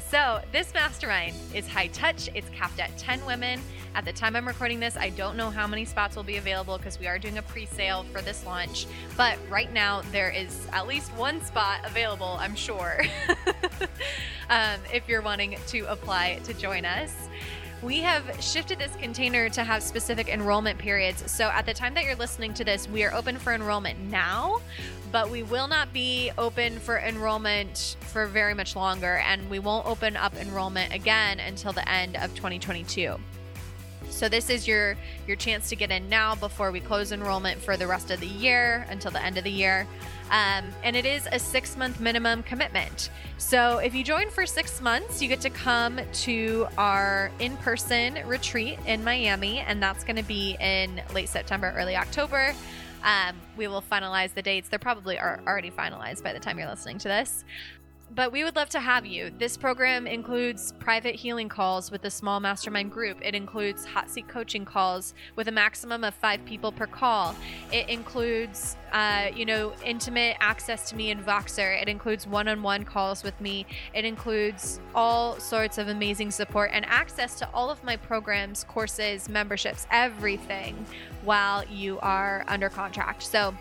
So, 0.09 0.39
this 0.53 0.73
mastermind 0.73 1.35
is 1.53 1.67
high 1.67 1.87
touch. 1.87 2.29
It's 2.33 2.47
capped 2.49 2.79
at 2.79 2.97
10 2.97 3.25
women. 3.25 3.59
At 3.93 4.05
the 4.05 4.13
time 4.13 4.35
I'm 4.35 4.47
recording 4.47 4.79
this, 4.79 4.95
I 4.95 5.09
don't 5.09 5.35
know 5.35 5.49
how 5.49 5.67
many 5.67 5.83
spots 5.83 6.15
will 6.15 6.23
be 6.23 6.37
available 6.37 6.77
because 6.77 6.99
we 6.99 7.07
are 7.07 7.19
doing 7.19 7.39
a 7.39 7.41
pre 7.41 7.65
sale 7.65 8.05
for 8.13 8.21
this 8.21 8.45
launch. 8.45 8.87
But 9.17 9.37
right 9.49 9.71
now, 9.73 10.03
there 10.11 10.29
is 10.29 10.67
at 10.71 10.87
least 10.87 11.11
one 11.13 11.43
spot 11.43 11.81
available, 11.83 12.37
I'm 12.39 12.55
sure, 12.55 13.01
um, 14.49 14.79
if 14.93 15.09
you're 15.09 15.21
wanting 15.21 15.57
to 15.67 15.91
apply 15.91 16.39
to 16.45 16.53
join 16.53 16.85
us. 16.85 17.13
We 17.83 17.99
have 17.99 18.41
shifted 18.41 18.79
this 18.79 18.95
container 18.95 19.49
to 19.49 19.63
have 19.63 19.83
specific 19.83 20.29
enrollment 20.29 20.79
periods. 20.79 21.29
So 21.31 21.45
at 21.49 21.67
the 21.67 21.75
time 21.75 21.93
that 21.93 22.05
you're 22.05 22.15
listening 22.15 22.55
to 22.55 22.63
this, 22.63 22.89
we 22.89 23.03
are 23.03 23.13
open 23.13 23.37
for 23.37 23.53
enrollment 23.53 23.99
now, 23.99 24.61
but 25.11 25.29
we 25.29 25.43
will 25.43 25.67
not 25.67 25.93
be 25.93 26.31
open 26.39 26.79
for 26.79 26.97
enrollment 26.97 27.97
for 27.99 28.25
very 28.25 28.55
much 28.55 28.75
longer, 28.75 29.17
and 29.17 29.47
we 29.47 29.59
won't 29.59 29.85
open 29.85 30.17
up 30.17 30.35
enrollment 30.35 30.91
again 30.91 31.39
until 31.39 31.71
the 31.71 31.87
end 31.87 32.17
of 32.17 32.33
2022. 32.33 33.15
So 34.17 34.27
this 34.27 34.49
is 34.49 34.67
your 34.67 34.97
your 35.27 35.37
chance 35.37 35.69
to 35.69 35.75
get 35.75 35.91
in 35.91 36.09
now 36.09 36.33
before 36.33 36.71
we 36.71 36.79
close 36.79 37.11
enrollment 37.11 37.61
for 37.61 37.77
the 37.77 37.85
rest 37.85 38.09
of 38.09 38.19
the 38.19 38.25
year 38.25 38.87
until 38.89 39.11
the 39.11 39.23
end 39.23 39.37
of 39.37 39.43
the 39.43 39.51
year. 39.51 39.85
Um, 40.31 40.65
and 40.83 40.95
it 40.95 41.05
is 41.05 41.27
a 41.31 41.37
six 41.37 41.77
month 41.77 41.99
minimum 41.99 42.41
commitment. 42.41 43.11
So 43.37 43.77
if 43.77 43.93
you 43.93 44.03
join 44.03 44.31
for 44.31 44.47
six 44.47 44.81
months, 44.81 45.21
you 45.21 45.27
get 45.27 45.41
to 45.41 45.51
come 45.51 45.99
to 46.11 46.67
our 46.79 47.29
in 47.37 47.57
person 47.57 48.17
retreat 48.25 48.79
in 48.87 49.03
Miami, 49.03 49.59
and 49.59 49.83
that's 49.83 50.03
going 50.03 50.15
to 50.15 50.23
be 50.23 50.57
in 50.59 50.99
late 51.13 51.29
September, 51.29 51.71
early 51.77 51.95
October. 51.95 52.55
Um, 53.03 53.35
we 53.55 53.67
will 53.67 53.83
finalize 53.83 54.33
the 54.33 54.41
dates. 54.41 54.67
They're 54.67 54.79
probably 54.79 55.19
are 55.19 55.39
already 55.45 55.69
finalized 55.69 56.23
by 56.23 56.33
the 56.33 56.39
time 56.39 56.57
you're 56.57 56.67
listening 56.67 56.97
to 56.99 57.07
this 57.07 57.45
but 58.15 58.31
we 58.31 58.43
would 58.43 58.55
love 58.55 58.69
to 58.69 58.79
have 58.79 59.05
you. 59.05 59.31
This 59.37 59.57
program 59.57 60.07
includes 60.07 60.73
private 60.79 61.15
healing 61.15 61.49
calls 61.49 61.91
with 61.91 62.05
a 62.05 62.09
small 62.09 62.39
mastermind 62.39 62.91
group. 62.91 63.17
It 63.21 63.35
includes 63.35 63.85
hot 63.85 64.09
seat 64.09 64.27
coaching 64.27 64.65
calls 64.65 65.13
with 65.35 65.49
a 65.49 65.51
maximum 65.51 66.03
of 66.03 66.13
five 66.15 66.43
people 66.45 66.71
per 66.71 66.87
call. 66.87 67.35
It 67.71 67.89
includes, 67.89 68.77
uh, 68.93 69.27
you 69.35 69.45
know, 69.45 69.73
intimate 69.83 70.37
access 70.39 70.89
to 70.89 70.95
me 70.95 71.11
in 71.11 71.21
Voxer. 71.21 71.81
It 71.81 71.89
includes 71.89 72.25
one-on-one 72.25 72.85
calls 72.85 73.23
with 73.23 73.39
me. 73.41 73.65
It 73.93 74.05
includes 74.05 74.79
all 74.95 75.37
sorts 75.39 75.77
of 75.77 75.89
amazing 75.89 76.31
support 76.31 76.71
and 76.73 76.85
access 76.85 77.37
to 77.39 77.49
all 77.53 77.69
of 77.69 77.83
my 77.83 77.97
programs, 77.97 78.63
courses, 78.63 79.27
memberships, 79.27 79.85
everything 79.91 80.85
while 81.23 81.65
you 81.65 81.99
are 81.99 82.45
under 82.47 82.69
contract. 82.69 83.23
So 83.23 83.53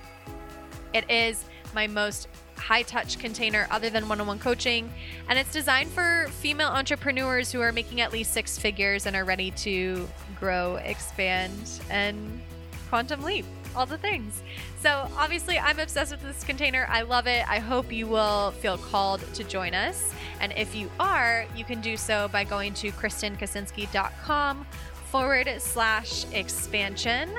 it 0.94 1.11
is 1.11 1.44
my 1.74 1.88
most 1.88 2.28
high 2.56 2.82
touch 2.82 3.18
container 3.18 3.66
other 3.70 3.90
than 3.90 4.08
one 4.08 4.20
on 4.20 4.26
one 4.26 4.38
coaching. 4.38 4.92
And 5.28 5.38
it's 5.38 5.52
designed 5.52 5.90
for 5.90 6.26
female 6.40 6.68
entrepreneurs 6.68 7.52
who 7.52 7.60
are 7.60 7.72
making 7.72 8.00
at 8.00 8.12
least 8.12 8.32
six 8.32 8.58
figures 8.58 9.06
and 9.06 9.14
are 9.14 9.24
ready 9.24 9.50
to 9.52 10.08
grow, 10.38 10.76
expand, 10.76 11.80
and 11.90 12.40
quantum 12.88 13.22
leap 13.22 13.44
all 13.76 13.86
the 13.86 13.98
things. 13.98 14.42
So, 14.80 15.08
obviously, 15.16 15.58
I'm 15.58 15.78
obsessed 15.78 16.10
with 16.10 16.22
this 16.22 16.42
container. 16.42 16.86
I 16.88 17.02
love 17.02 17.26
it. 17.26 17.48
I 17.48 17.58
hope 17.58 17.92
you 17.92 18.06
will 18.06 18.52
feel 18.52 18.78
called 18.78 19.20
to 19.34 19.44
join 19.44 19.74
us. 19.74 20.12
And 20.40 20.52
if 20.56 20.74
you 20.74 20.90
are, 20.98 21.46
you 21.54 21.64
can 21.64 21.80
do 21.80 21.96
so 21.96 22.28
by 22.28 22.44
going 22.44 22.72
to 22.74 22.90
KristenKaczynski.com 22.92 24.66
forward 25.10 25.54
slash 25.58 26.24
expansion 26.32 27.30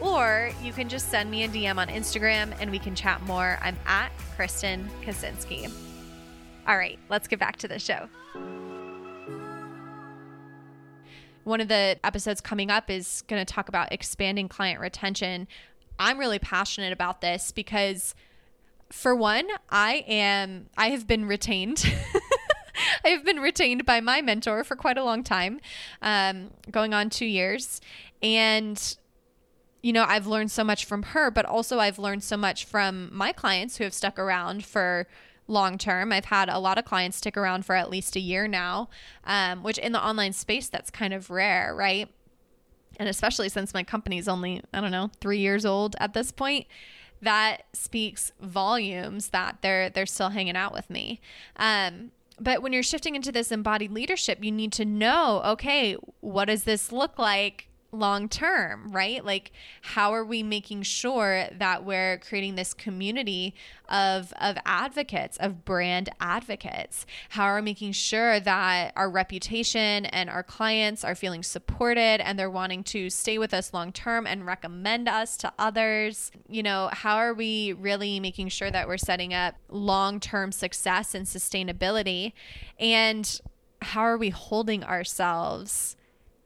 or 0.00 0.50
you 0.62 0.72
can 0.72 0.88
just 0.88 1.10
send 1.10 1.30
me 1.30 1.44
a 1.44 1.48
DM 1.48 1.76
on 1.76 1.88
Instagram 1.88 2.54
and 2.60 2.70
we 2.70 2.78
can 2.78 2.94
chat 2.94 3.22
more. 3.22 3.58
I'm 3.62 3.76
at 3.86 4.10
Kristen 4.36 4.88
Kaczynski. 5.02 5.70
All 6.66 6.76
right, 6.76 6.98
let's 7.08 7.28
get 7.28 7.38
back 7.38 7.56
to 7.56 7.68
the 7.68 7.78
show. 7.78 8.08
One 11.44 11.60
of 11.60 11.68
the 11.68 11.98
episodes 12.02 12.40
coming 12.40 12.70
up 12.70 12.90
is 12.90 13.22
going 13.28 13.44
to 13.44 13.52
talk 13.52 13.68
about 13.68 13.92
expanding 13.92 14.48
client 14.48 14.80
retention. 14.80 15.46
I'm 15.98 16.18
really 16.18 16.38
passionate 16.38 16.92
about 16.92 17.20
this 17.20 17.52
because 17.52 18.14
for 18.90 19.14
one, 19.14 19.46
I 19.70 20.04
am 20.08 20.66
I 20.76 20.90
have 20.90 21.06
been 21.06 21.26
retained 21.26 21.84
I 23.04 23.08
have 23.10 23.24
been 23.24 23.40
retained 23.40 23.84
by 23.84 24.00
my 24.00 24.20
mentor 24.20 24.64
for 24.64 24.76
quite 24.76 24.98
a 24.98 25.04
long 25.04 25.22
time, 25.22 25.60
um, 26.02 26.50
going 26.70 26.94
on 26.94 27.10
two 27.10 27.26
years. 27.26 27.80
And 28.22 28.96
you 29.84 29.92
know, 29.92 30.06
I've 30.08 30.26
learned 30.26 30.50
so 30.50 30.64
much 30.64 30.86
from 30.86 31.02
her, 31.02 31.30
but 31.30 31.44
also 31.44 31.78
I've 31.78 31.98
learned 31.98 32.24
so 32.24 32.38
much 32.38 32.64
from 32.64 33.10
my 33.12 33.32
clients 33.32 33.76
who 33.76 33.84
have 33.84 33.92
stuck 33.92 34.18
around 34.18 34.64
for 34.64 35.06
long 35.46 35.76
term. 35.76 36.10
I've 36.10 36.24
had 36.24 36.48
a 36.48 36.58
lot 36.58 36.78
of 36.78 36.86
clients 36.86 37.18
stick 37.18 37.36
around 37.36 37.66
for 37.66 37.74
at 37.74 37.90
least 37.90 38.16
a 38.16 38.20
year 38.20 38.48
now, 38.48 38.88
um, 39.24 39.62
which 39.62 39.76
in 39.76 39.92
the 39.92 40.02
online 40.02 40.32
space, 40.32 40.70
that's 40.70 40.90
kind 40.90 41.12
of 41.12 41.28
rare, 41.28 41.74
right? 41.74 42.08
And 42.98 43.10
especially 43.10 43.50
since 43.50 43.74
my 43.74 43.82
company's 43.82 44.26
only, 44.26 44.62
I 44.72 44.80
don't 44.80 44.90
know, 44.90 45.10
three 45.20 45.40
years 45.40 45.66
old 45.66 45.96
at 46.00 46.14
this 46.14 46.32
point, 46.32 46.66
that 47.20 47.64
speaks 47.74 48.32
volumes 48.40 49.28
that 49.28 49.58
they're 49.60 49.90
they're 49.90 50.06
still 50.06 50.30
hanging 50.30 50.56
out 50.56 50.72
with 50.72 50.88
me. 50.88 51.20
Um, 51.56 52.12
but 52.40 52.62
when 52.62 52.72
you're 52.72 52.82
shifting 52.82 53.16
into 53.16 53.30
this 53.30 53.52
embodied 53.52 53.92
leadership, 53.92 54.42
you 54.42 54.50
need 54.50 54.72
to 54.72 54.86
know, 54.86 55.42
okay, 55.44 55.98
what 56.20 56.46
does 56.46 56.64
this 56.64 56.90
look 56.90 57.18
like 57.18 57.68
long 57.94 58.28
term, 58.28 58.90
right? 58.92 59.24
Like 59.24 59.52
how 59.82 60.12
are 60.12 60.24
we 60.24 60.42
making 60.42 60.82
sure 60.82 61.46
that 61.58 61.84
we're 61.84 62.18
creating 62.18 62.56
this 62.56 62.74
community 62.74 63.54
of 63.88 64.32
of 64.40 64.56
advocates, 64.66 65.36
of 65.38 65.64
brand 65.64 66.08
advocates? 66.20 67.06
How 67.30 67.44
are 67.44 67.56
we 67.56 67.62
making 67.62 67.92
sure 67.92 68.40
that 68.40 68.92
our 68.96 69.10
reputation 69.10 70.06
and 70.06 70.28
our 70.28 70.42
clients 70.42 71.04
are 71.04 71.14
feeling 71.14 71.42
supported 71.42 72.20
and 72.20 72.38
they're 72.38 72.50
wanting 72.50 72.82
to 72.84 73.10
stay 73.10 73.38
with 73.38 73.54
us 73.54 73.72
long 73.72 73.92
term 73.92 74.26
and 74.26 74.46
recommend 74.46 75.08
us 75.08 75.36
to 75.38 75.52
others? 75.58 76.30
You 76.48 76.62
know, 76.62 76.90
how 76.92 77.16
are 77.16 77.34
we 77.34 77.72
really 77.72 78.20
making 78.20 78.48
sure 78.48 78.70
that 78.70 78.88
we're 78.88 78.96
setting 78.96 79.32
up 79.32 79.54
long-term 79.68 80.52
success 80.52 81.14
and 81.14 81.26
sustainability? 81.26 82.32
And 82.78 83.40
how 83.82 84.02
are 84.02 84.16
we 84.16 84.30
holding 84.30 84.82
ourselves 84.82 85.96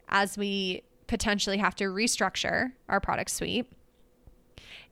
as 0.09 0.37
we 0.37 0.83
potentially 1.09 1.59
have 1.59 1.75
to 1.77 1.85
restructure 1.85 2.73
our 2.89 3.01
product 3.01 3.31
suite 3.31 3.67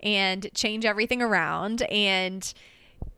and 0.01 0.49
change 0.55 0.85
everything 0.85 1.23
around 1.23 1.83
and 1.83 2.53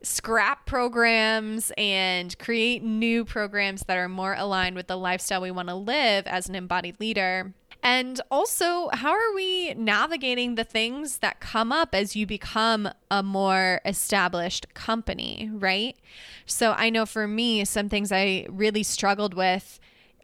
scrap 0.02 0.66
programs 0.66 1.72
and 1.76 2.38
create 2.38 2.82
new 2.82 3.24
programs 3.24 3.82
that 3.84 3.96
are 3.96 4.08
more 4.08 4.34
aligned 4.34 4.76
with 4.76 4.86
the 4.86 4.96
lifestyle 4.96 5.40
we 5.40 5.50
want 5.50 5.68
to 5.68 5.74
live 5.74 6.26
as 6.26 6.48
an 6.48 6.54
embodied 6.54 7.00
leader. 7.00 7.52
And 7.82 8.20
also, 8.30 8.90
how 8.92 9.12
are 9.12 9.34
we 9.34 9.72
navigating 9.74 10.56
the 10.56 10.64
things 10.64 11.18
that 11.18 11.40
come 11.40 11.70
up 11.70 11.94
as 11.94 12.16
you 12.16 12.26
become 12.26 12.88
a 13.10 13.22
more 13.22 13.80
established 13.84 14.74
company, 14.74 15.48
right? 15.52 15.96
So, 16.44 16.74
I 16.76 16.90
know 16.90 17.06
for 17.06 17.28
me, 17.28 17.64
some 17.64 17.88
things 17.88 18.10
I 18.10 18.46
really 18.48 18.82
struggled 18.82 19.32
with 19.32 19.78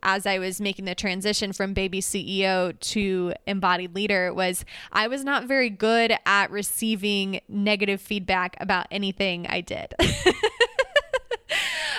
as 0.04 0.26
I 0.26 0.38
was 0.38 0.60
making 0.60 0.84
the 0.84 0.94
transition 0.94 1.52
from 1.52 1.72
baby 1.74 2.00
CEO 2.00 2.78
to 2.78 3.32
embodied 3.46 3.94
leader 3.94 4.32
was 4.32 4.64
I 4.92 5.08
was 5.08 5.24
not 5.24 5.44
very 5.46 5.70
good 5.70 6.14
at 6.26 6.50
receiving 6.50 7.40
negative 7.48 8.00
feedback 8.00 8.56
about 8.60 8.86
anything 8.90 9.46
I 9.48 9.62
did. 9.62 9.94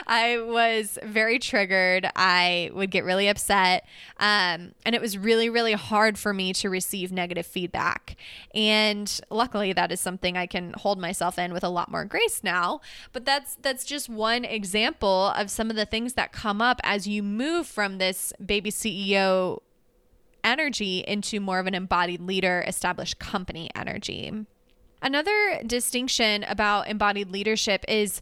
I 0.07 0.37
was 0.39 0.99
very 1.03 1.39
triggered. 1.39 2.09
I 2.15 2.69
would 2.73 2.91
get 2.91 3.03
really 3.03 3.27
upset. 3.27 3.85
Um, 4.19 4.73
and 4.85 4.93
it 4.93 5.01
was 5.01 5.17
really, 5.17 5.49
really 5.49 5.73
hard 5.73 6.17
for 6.17 6.33
me 6.33 6.53
to 6.53 6.69
receive 6.69 7.11
negative 7.11 7.45
feedback. 7.45 8.15
And 8.53 9.19
luckily, 9.29 9.73
that 9.73 9.91
is 9.91 9.99
something 9.99 10.37
I 10.37 10.45
can 10.45 10.73
hold 10.73 10.99
myself 10.99 11.39
in 11.39 11.53
with 11.53 11.63
a 11.63 11.69
lot 11.69 11.89
more 11.89 12.05
grace 12.05 12.41
now. 12.43 12.81
But 13.13 13.25
that's 13.25 13.55
that's 13.61 13.85
just 13.85 14.09
one 14.09 14.45
example 14.45 15.33
of 15.35 15.49
some 15.49 15.69
of 15.69 15.75
the 15.75 15.85
things 15.85 16.13
that 16.13 16.31
come 16.31 16.61
up 16.61 16.79
as 16.83 17.07
you 17.07 17.23
move 17.23 17.67
from 17.67 17.97
this 17.97 18.33
baby 18.43 18.71
CEO 18.71 19.61
energy 20.43 21.03
into 21.07 21.39
more 21.39 21.59
of 21.59 21.65
an 21.67 21.73
embodied 21.73 22.21
leader, 22.21 22.63
established 22.67 23.17
company 23.19 23.69
energy. 23.75 24.31
Another 25.01 25.61
distinction 25.65 26.43
about 26.43 26.87
embodied 26.87 27.29
leadership 27.29 27.83
is 27.87 28.21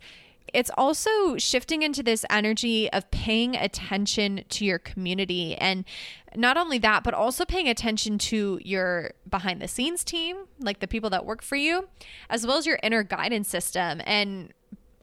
it's 0.54 0.72
also 0.78 1.38
shifting 1.38 1.82
into 1.82 2.04
this 2.04 2.26
energy 2.30 2.92
of 2.92 3.10
paying 3.12 3.56
attention 3.56 4.44
to 4.50 4.66
your 4.66 4.80
community. 4.80 5.56
And 5.56 5.86
not 6.36 6.58
only 6.58 6.78
that 6.80 7.04
but 7.04 7.14
also 7.14 7.46
paying 7.46 7.68
attention 7.68 8.18
to 8.18 8.60
your 8.64 9.12
behind 9.30 9.62
the 9.62 9.68
scenes 9.68 10.04
team 10.04 10.46
like 10.60 10.80
the 10.80 10.88
people 10.88 11.10
that 11.12 11.26
work 11.26 11.44
for 11.44 11.56
you 11.56 11.88
as 12.30 12.46
well 12.46 12.58
as 12.58 12.66
your 12.66 12.80
inner 12.84 13.04
guidance 13.04 13.48
system. 13.48 14.02
And 14.06 14.54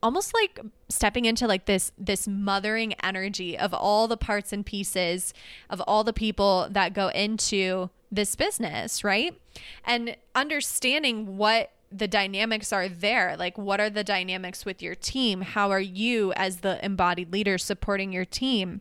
almost 0.02 0.32
like 0.34 0.60
stepping 0.88 1.24
into 1.26 1.46
like 1.46 1.66
this 1.66 1.92
this 1.98 2.26
mothering 2.26 2.94
energy 3.02 3.58
of 3.58 3.74
all 3.74 4.08
the 4.08 4.16
parts 4.16 4.52
and 4.52 4.64
pieces 4.64 5.34
of 5.68 5.80
all 5.86 6.04
the 6.04 6.12
people 6.12 6.68
that 6.70 6.94
go 6.94 7.08
into 7.08 7.90
this 8.10 8.34
business 8.34 9.04
right? 9.04 9.38
And 9.84 10.16
understanding 10.34 11.36
what 11.36 11.70
the 11.92 12.08
dynamics 12.08 12.72
are 12.72 12.88
there. 12.88 13.36
Like, 13.36 13.58
what 13.58 13.80
are 13.80 13.90
the 13.90 14.04
dynamics 14.04 14.64
with 14.64 14.80
your 14.82 14.94
team? 14.94 15.40
How 15.40 15.70
are 15.70 15.80
you, 15.80 16.32
as 16.34 16.58
the 16.58 16.84
embodied 16.84 17.32
leader, 17.32 17.58
supporting 17.58 18.12
your 18.12 18.24
team? 18.24 18.80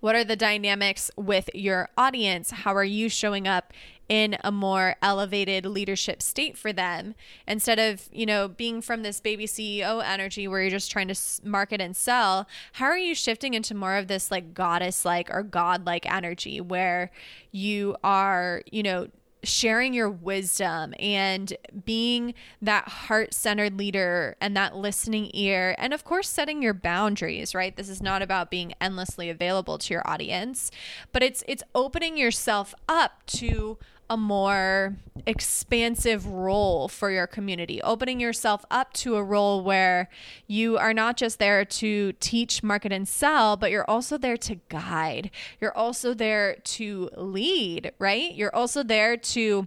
What 0.00 0.14
are 0.14 0.24
the 0.24 0.36
dynamics 0.36 1.10
with 1.16 1.50
your 1.54 1.90
audience? 1.98 2.50
How 2.50 2.74
are 2.74 2.84
you 2.84 3.08
showing 3.08 3.46
up 3.46 3.72
in 4.08 4.36
a 4.44 4.52
more 4.52 4.94
elevated 5.02 5.66
leadership 5.66 6.22
state 6.22 6.56
for 6.56 6.72
them 6.72 7.14
instead 7.46 7.78
of, 7.78 8.08
you 8.12 8.24
know, 8.24 8.48
being 8.48 8.80
from 8.80 9.02
this 9.02 9.20
baby 9.20 9.46
CEO 9.46 10.02
energy 10.04 10.46
where 10.46 10.60
you're 10.60 10.70
just 10.70 10.90
trying 10.90 11.08
to 11.08 11.16
market 11.44 11.80
and 11.80 11.96
sell? 11.96 12.46
How 12.74 12.86
are 12.86 12.98
you 12.98 13.14
shifting 13.14 13.54
into 13.54 13.74
more 13.74 13.96
of 13.96 14.06
this 14.06 14.30
like 14.30 14.54
goddess 14.54 15.04
like 15.04 15.28
or 15.30 15.42
god 15.42 15.86
like 15.86 16.10
energy 16.10 16.60
where 16.60 17.10
you 17.50 17.96
are, 18.04 18.62
you 18.70 18.82
know, 18.82 19.08
sharing 19.46 19.94
your 19.94 20.10
wisdom 20.10 20.94
and 20.98 21.56
being 21.84 22.34
that 22.60 22.88
heart 22.88 23.32
centered 23.32 23.78
leader 23.78 24.36
and 24.40 24.56
that 24.56 24.76
listening 24.76 25.30
ear. 25.32 25.74
And 25.78 25.94
of 25.94 26.04
course, 26.04 26.28
setting 26.28 26.62
your 26.62 26.74
boundaries, 26.74 27.54
right? 27.54 27.74
This 27.76 27.88
is 27.88 28.02
not 28.02 28.22
about 28.22 28.50
being 28.50 28.74
endlessly 28.80 29.30
available 29.30 29.78
to 29.78 29.94
your 29.94 30.06
audience, 30.08 30.70
but 31.12 31.22
it's, 31.22 31.42
it's 31.48 31.62
opening 31.74 32.16
yourself 32.18 32.74
up 32.88 33.24
to 33.26 33.78
a 34.08 34.16
more 34.16 34.96
expansive 35.26 36.26
role 36.26 36.88
for 36.88 37.10
your 37.10 37.26
community, 37.26 37.82
opening 37.82 38.20
yourself 38.20 38.64
up 38.70 38.92
to 38.92 39.16
a 39.16 39.22
role 39.22 39.62
where 39.62 40.08
you 40.46 40.78
are 40.78 40.94
not 40.94 41.16
just 41.16 41.38
there 41.38 41.64
to 41.64 42.12
teach, 42.20 42.62
market, 42.62 42.92
and 42.92 43.08
sell, 43.08 43.56
but 43.56 43.70
you're 43.70 43.88
also 43.90 44.16
there 44.16 44.36
to 44.36 44.56
guide. 44.68 45.30
You're 45.60 45.76
also 45.76 46.14
there 46.14 46.56
to 46.56 47.10
lead, 47.16 47.92
right? 47.98 48.32
You're 48.34 48.54
also 48.54 48.82
there 48.82 49.16
to 49.16 49.66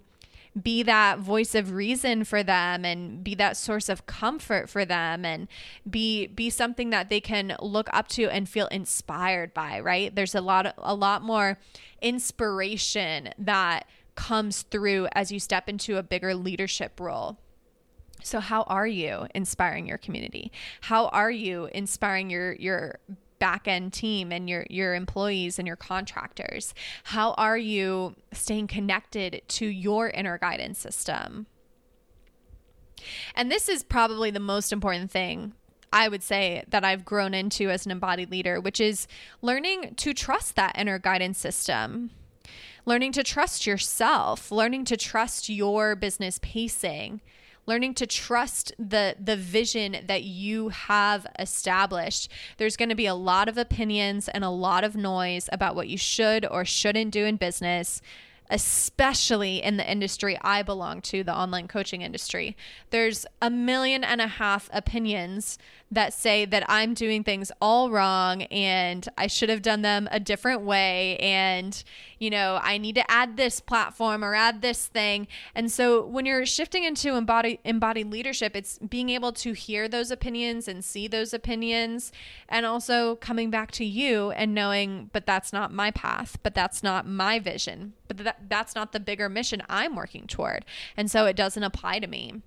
be 0.59 0.83
that 0.83 1.19
voice 1.19 1.53
of 1.53 1.71
reason 1.71 2.23
for 2.23 2.43
them 2.43 2.83
and 2.83 3.23
be 3.23 3.35
that 3.35 3.55
source 3.55 3.87
of 3.87 4.05
comfort 4.05 4.69
for 4.69 4.83
them 4.83 5.23
and 5.23 5.47
be 5.89 6.27
be 6.27 6.49
something 6.49 6.89
that 6.89 7.09
they 7.09 7.21
can 7.21 7.55
look 7.61 7.87
up 7.93 8.07
to 8.07 8.27
and 8.29 8.49
feel 8.49 8.67
inspired 8.67 9.53
by 9.53 9.79
right 9.79 10.15
there's 10.15 10.33
a 10.33 10.41
lot 10.41 10.73
a 10.79 10.95
lot 10.95 11.21
more 11.21 11.57
inspiration 12.01 13.29
that 13.37 13.85
comes 14.19 14.63
through 14.63 15.07
as 15.13 15.31
you 15.31 15.39
step 15.39 15.69
into 15.69 15.95
a 15.95 16.03
bigger 16.03 16.35
leadership 16.35 16.99
role. 16.99 17.37
So 18.21 18.41
how 18.41 18.63
are 18.63 18.85
you 18.85 19.27
inspiring 19.33 19.87
your 19.87 19.97
community? 19.97 20.51
How 20.81 21.07
are 21.07 21.31
you 21.31 21.69
inspiring 21.73 22.29
your 22.29 22.51
your 22.55 22.99
back 23.39 23.65
end 23.65 23.93
team 23.93 24.33
and 24.33 24.49
your 24.49 24.65
your 24.69 24.93
employees 24.93 25.57
and 25.57 25.65
your 25.65 25.77
contractors? 25.77 26.73
How 27.05 27.31
are 27.35 27.57
you 27.57 28.13
staying 28.33 28.67
connected 28.67 29.41
to 29.47 29.65
your 29.65 30.09
inner 30.09 30.37
guidance 30.37 30.79
system? 30.79 31.47
And 33.35 33.49
this 33.49 33.69
is 33.69 33.83
probably 33.83 34.31
the 34.31 34.41
most 34.41 34.73
important 34.73 35.11
thing 35.11 35.53
I 35.93 36.09
would 36.09 36.23
say 36.23 36.65
that 36.67 36.83
I've 36.83 37.05
grown 37.05 37.33
into 37.33 37.69
as 37.69 37.85
an 37.85 37.93
embodied 37.93 38.31
leader, 38.31 38.59
which 38.59 38.81
is 38.81 39.07
learning 39.41 39.93
to 39.95 40.13
trust 40.13 40.57
that 40.57 40.77
inner 40.77 40.99
guidance 40.99 41.37
system 41.37 42.11
learning 42.85 43.11
to 43.13 43.23
trust 43.23 43.65
yourself, 43.65 44.51
learning 44.51 44.85
to 44.85 44.97
trust 44.97 45.49
your 45.49 45.95
business 45.95 46.39
pacing, 46.41 47.21
learning 47.65 47.93
to 47.93 48.07
trust 48.07 48.73
the 48.79 49.15
the 49.19 49.35
vision 49.35 49.97
that 50.07 50.23
you 50.23 50.69
have 50.69 51.27
established. 51.37 52.31
There's 52.57 52.77
going 52.77 52.89
to 52.89 52.95
be 52.95 53.05
a 53.05 53.15
lot 53.15 53.47
of 53.47 53.57
opinions 53.57 54.27
and 54.27 54.43
a 54.43 54.49
lot 54.49 54.83
of 54.83 54.95
noise 54.95 55.49
about 55.51 55.75
what 55.75 55.87
you 55.87 55.97
should 55.97 56.45
or 56.45 56.65
shouldn't 56.65 57.11
do 57.11 57.25
in 57.25 57.37
business 57.37 58.01
especially 58.49 59.61
in 59.61 59.77
the 59.77 59.89
industry 59.89 60.37
I 60.41 60.63
belong 60.63 61.01
to, 61.01 61.23
the 61.23 61.35
online 61.35 61.67
coaching 61.67 62.01
industry. 62.01 62.57
There's 62.89 63.25
a 63.41 63.49
million 63.49 64.03
and 64.03 64.21
a 64.21 64.27
half 64.27 64.69
opinions 64.73 65.57
that 65.91 66.13
say 66.13 66.45
that 66.45 66.63
I'm 66.67 66.93
doing 66.93 67.23
things 67.23 67.51
all 67.59 67.89
wrong 67.89 68.43
and 68.43 69.07
I 69.17 69.27
should 69.27 69.49
have 69.49 69.61
done 69.61 69.81
them 69.81 70.07
a 70.11 70.19
different 70.19 70.61
way. 70.61 71.17
And, 71.17 71.83
you 72.19 72.29
know, 72.29 72.59
I 72.61 72.77
need 72.77 72.95
to 72.95 73.11
add 73.11 73.37
this 73.37 73.59
platform 73.59 74.23
or 74.23 74.35
add 74.35 74.61
this 74.61 74.85
thing. 74.85 75.27
And 75.55 75.71
so 75.71 76.05
when 76.05 76.25
you're 76.25 76.45
shifting 76.45 76.83
into 76.83 77.15
embodied, 77.15 77.59
embodied 77.63 78.11
leadership, 78.11 78.55
it's 78.55 78.77
being 78.79 79.09
able 79.09 79.31
to 79.33 79.53
hear 79.53 79.87
those 79.87 80.11
opinions 80.11 80.67
and 80.67 80.85
see 80.85 81.07
those 81.07 81.33
opinions 81.33 82.11
and 82.47 82.65
also 82.65 83.15
coming 83.15 83.49
back 83.49 83.71
to 83.71 83.85
you 83.85 84.29
and 84.31 84.53
knowing, 84.53 85.09
but 85.11 85.25
that's 85.25 85.51
not 85.51 85.73
my 85.73 85.89
path, 85.89 86.37
but 86.43 86.53
that's 86.53 86.83
not 86.83 87.07
my 87.07 87.39
vision, 87.39 87.93
but 88.07 88.17
that, 88.17 88.41
that's 88.47 88.75
not 88.75 88.91
the 88.91 88.99
bigger 88.99 89.27
mission 89.27 89.63
I'm 89.67 89.95
working 89.95 90.27
toward. 90.27 90.65
And 90.95 91.09
so 91.09 91.25
it 91.25 91.35
doesn't 91.35 91.63
apply 91.63 91.99
to 91.99 92.07
me. 92.07 92.43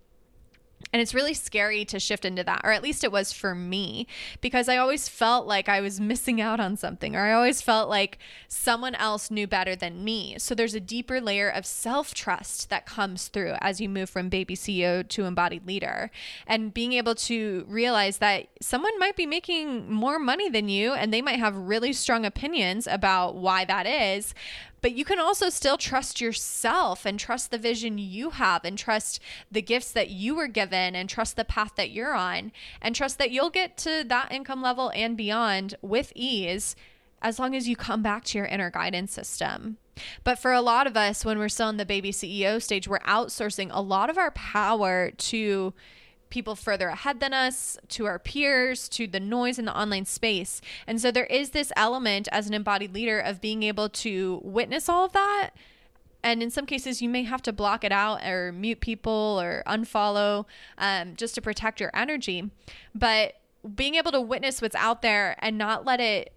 And 0.93 1.01
it's 1.01 1.15
really 1.15 1.33
scary 1.33 1.85
to 1.87 1.99
shift 1.99 2.25
into 2.25 2.45
that, 2.45 2.61
or 2.65 2.71
at 2.71 2.83
least 2.83 3.03
it 3.03 3.11
was 3.11 3.33
for 3.33 3.55
me, 3.55 4.07
because 4.43 4.69
I 4.69 4.77
always 4.77 5.09
felt 5.09 5.47
like 5.47 5.69
I 5.69 5.81
was 5.81 5.99
missing 6.01 6.41
out 6.41 6.61
on 6.61 6.77
something, 6.77 7.17
or 7.17 7.21
I 7.21 7.33
always 7.33 7.63
felt 7.63 7.89
like 7.89 8.19
someone 8.47 8.95
else 8.97 9.31
knew 9.31 9.47
better 9.47 9.75
than 9.75 10.05
me. 10.05 10.37
So 10.39 10.55
there's 10.55 10.75
a 10.75 10.81
deeper 10.81 11.21
layer 11.21 11.49
of 11.49 11.65
self 11.65 12.13
trust 12.13 12.69
that 12.69 12.85
comes 12.85 13.29
through 13.29 13.55
as 13.61 13.81
you 13.81 13.89
move 13.89 14.11
from 14.11 14.29
baby 14.29 14.55
CEO 14.55 15.07
to 15.09 15.25
embodied 15.25 15.67
leader. 15.67 16.11
And 16.47 16.75
being 16.75 16.93
able 16.93 17.15
to 17.15 17.65
realize 17.69 18.19
that 18.19 18.49
someone 18.61 18.99
might 18.99 19.17
be 19.17 19.27
making 19.27 19.91
more 19.91 20.19
money 20.19 20.51
than 20.51 20.69
you, 20.69 20.93
and 20.93 21.13
they 21.13 21.23
might 21.23 21.39
have 21.39 21.57
really 21.57 21.95
strong 21.95 22.27
opinions 22.27 22.87
about 22.87 23.37
why 23.37 23.65
that 23.65 23.87
is 23.87 24.35
but 24.83 24.93
you 24.93 25.05
can 25.05 25.19
also 25.19 25.49
still 25.49 25.79
trust 25.79 26.21
yourself 26.21 27.07
and 27.07 27.19
trust 27.19 27.51
the 27.51 27.59
vision 27.59 27.97
you 27.97 28.31
have 28.31 28.65
and 28.65 28.77
trust 28.77 29.21
the 29.51 29.63
gifts 29.63 29.93
that 29.93 30.11
you 30.11 30.35
were 30.35 30.49
given 30.49 30.95
and 30.95 31.09
trust 31.09 31.37
the 31.37 31.45
path 31.45 31.73
that 31.77 31.91
you're 31.91 32.15
on 32.15 32.53
and 32.83 32.95
trust 32.95 33.17
that 33.19 33.31
you'll 33.31 33.51
get 33.51 33.77
to 33.79 34.05
that 34.07 34.31
income 34.31 34.61
level 34.61 34.91
and 34.95 35.17
beyond 35.17 35.77
with 35.81 36.13
ease 36.15 36.77
as 37.23 37.39
long 37.39 37.55
as 37.55 37.69
you 37.69 37.77
come 37.77 38.03
back 38.03 38.25
to 38.25 38.37
your 38.37 38.47
inner 38.49 38.71
guidance 38.71 39.13
system. 39.13 39.79
But 40.25 40.39
for 40.39 40.53
a 40.53 40.61
lot 40.61 40.87
of 40.87 40.97
us, 40.97 41.25
when 41.25 41.39
we're 41.39 41.49
still 41.49 41.69
in 41.69 41.77
the 41.77 41.87
baby 41.87 42.11
CEO 42.11 42.61
stage, 42.61 42.89
we're 42.89 42.99
outsourcing 43.01 43.71
a 43.71 43.81
lot 43.81 44.11
of 44.11 44.19
our 44.19 44.33
power 44.33 45.11
to 45.11 45.73
people 46.33 46.57
further 46.57 46.89
ahead 46.89 47.21
than 47.21 47.33
us, 47.33 47.79
to 47.89 48.07
our 48.07 48.19
peers, 48.19 48.89
to 48.89 49.07
the 49.07 49.21
noise 49.21 49.59
in 49.59 49.67
the 49.67 49.79
online 49.79 50.07
space. 50.07 50.61
And 50.87 51.01
so 51.01 51.13
there 51.13 51.27
is 51.27 51.51
this 51.51 51.71
element 51.77 52.27
as 52.33 52.49
an 52.49 52.55
embodied 52.55 52.95
leader 52.95 53.21
of 53.21 53.41
being 53.41 53.63
able 53.63 53.89
to 53.91 54.41
witness 54.43 54.89
all 54.89 55.05
of 55.05 55.13
that. 55.13 55.51
And 56.25 56.43
in 56.43 56.51
some 56.51 56.67
cases, 56.67 57.03
you 57.03 57.09
may 57.09 57.25
have 57.25 57.43
to 57.43 57.53
block 57.53 57.85
it 57.85 57.93
out 57.93 58.25
or 58.25 58.51
mute 58.53 58.81
people 58.81 59.39
or 59.41 59.63
unfollow 59.67 60.47
um, 60.79 61.15
just 61.17 61.35
to 61.35 61.43
protect 61.43 61.81
your 61.81 61.91
energy. 61.95 62.51
But 62.95 63.35
being 63.77 63.97
able 63.97 64.13
to 64.13 64.21
witness 64.21 64.63
what's 64.63 64.75
out 64.75 65.03
there 65.03 65.37
and 65.39 65.59
not 65.59 65.85
let 65.85 66.01
it 66.01 66.33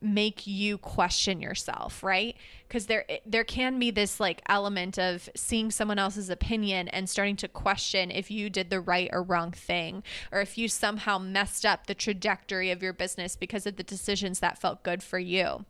make 0.00 0.46
you 0.46 0.78
question 0.78 1.40
yourself, 1.40 2.02
right? 2.02 2.36
Because 2.66 2.86
there 2.86 3.04
there 3.26 3.44
can 3.44 3.78
be 3.78 3.90
this 3.90 4.20
like 4.20 4.42
element 4.48 4.98
of 4.98 5.28
seeing 5.34 5.70
someone 5.70 5.98
else's 5.98 6.30
opinion 6.30 6.88
and 6.88 7.08
starting 7.08 7.36
to 7.36 7.48
question 7.48 8.10
if 8.10 8.30
you 8.30 8.50
did 8.50 8.70
the 8.70 8.80
right 8.80 9.10
or 9.12 9.22
wrong 9.22 9.52
thing 9.52 10.02
or 10.30 10.40
if 10.40 10.56
you 10.56 10.68
somehow 10.68 11.18
messed 11.18 11.66
up 11.66 11.86
the 11.86 11.94
trajectory 11.94 12.70
of 12.70 12.82
your 12.82 12.92
business 12.92 13.36
because 13.36 13.66
of 13.66 13.76
the 13.76 13.82
decisions 13.82 14.40
that 14.40 14.58
felt 14.58 14.82
good 14.82 15.02
for 15.02 15.18
you. 15.18 15.64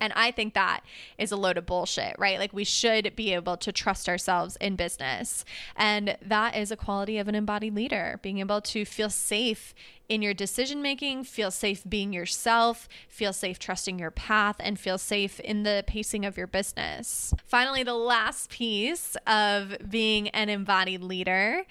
And 0.00 0.12
I 0.14 0.30
think 0.30 0.54
that 0.54 0.80
is 1.18 1.32
a 1.32 1.36
load 1.36 1.56
of 1.56 1.66
bullshit, 1.66 2.16
right? 2.18 2.38
Like 2.38 2.52
we 2.52 2.64
should 2.64 3.16
be 3.16 3.32
able 3.32 3.56
to 3.58 3.72
trust 3.72 4.08
ourselves 4.08 4.56
in 4.56 4.76
business. 4.76 5.44
And 5.74 6.16
that 6.22 6.56
is 6.56 6.70
a 6.70 6.76
quality 6.76 7.18
of 7.18 7.28
an 7.28 7.34
embodied 7.34 7.74
leader, 7.74 8.20
being 8.22 8.38
able 8.38 8.60
to 8.60 8.84
feel 8.84 9.10
safe 9.10 9.74
in 10.08 10.22
your 10.22 10.34
decision 10.34 10.82
making, 10.82 11.24
feel 11.24 11.50
safe 11.50 11.82
being 11.88 12.12
yourself, 12.12 12.88
feel 13.08 13.32
safe 13.32 13.58
trusting 13.58 13.98
your 13.98 14.10
path, 14.10 14.56
and 14.60 14.78
feel 14.78 14.98
safe 14.98 15.40
in 15.40 15.62
the 15.62 15.84
pacing 15.86 16.24
of 16.24 16.36
your 16.36 16.46
business. 16.46 17.34
Finally, 17.44 17.82
the 17.82 17.94
last 17.94 18.50
piece 18.50 19.16
of 19.26 19.76
being 19.88 20.28
an 20.28 20.48
embodied 20.48 21.02
leader, 21.02 21.64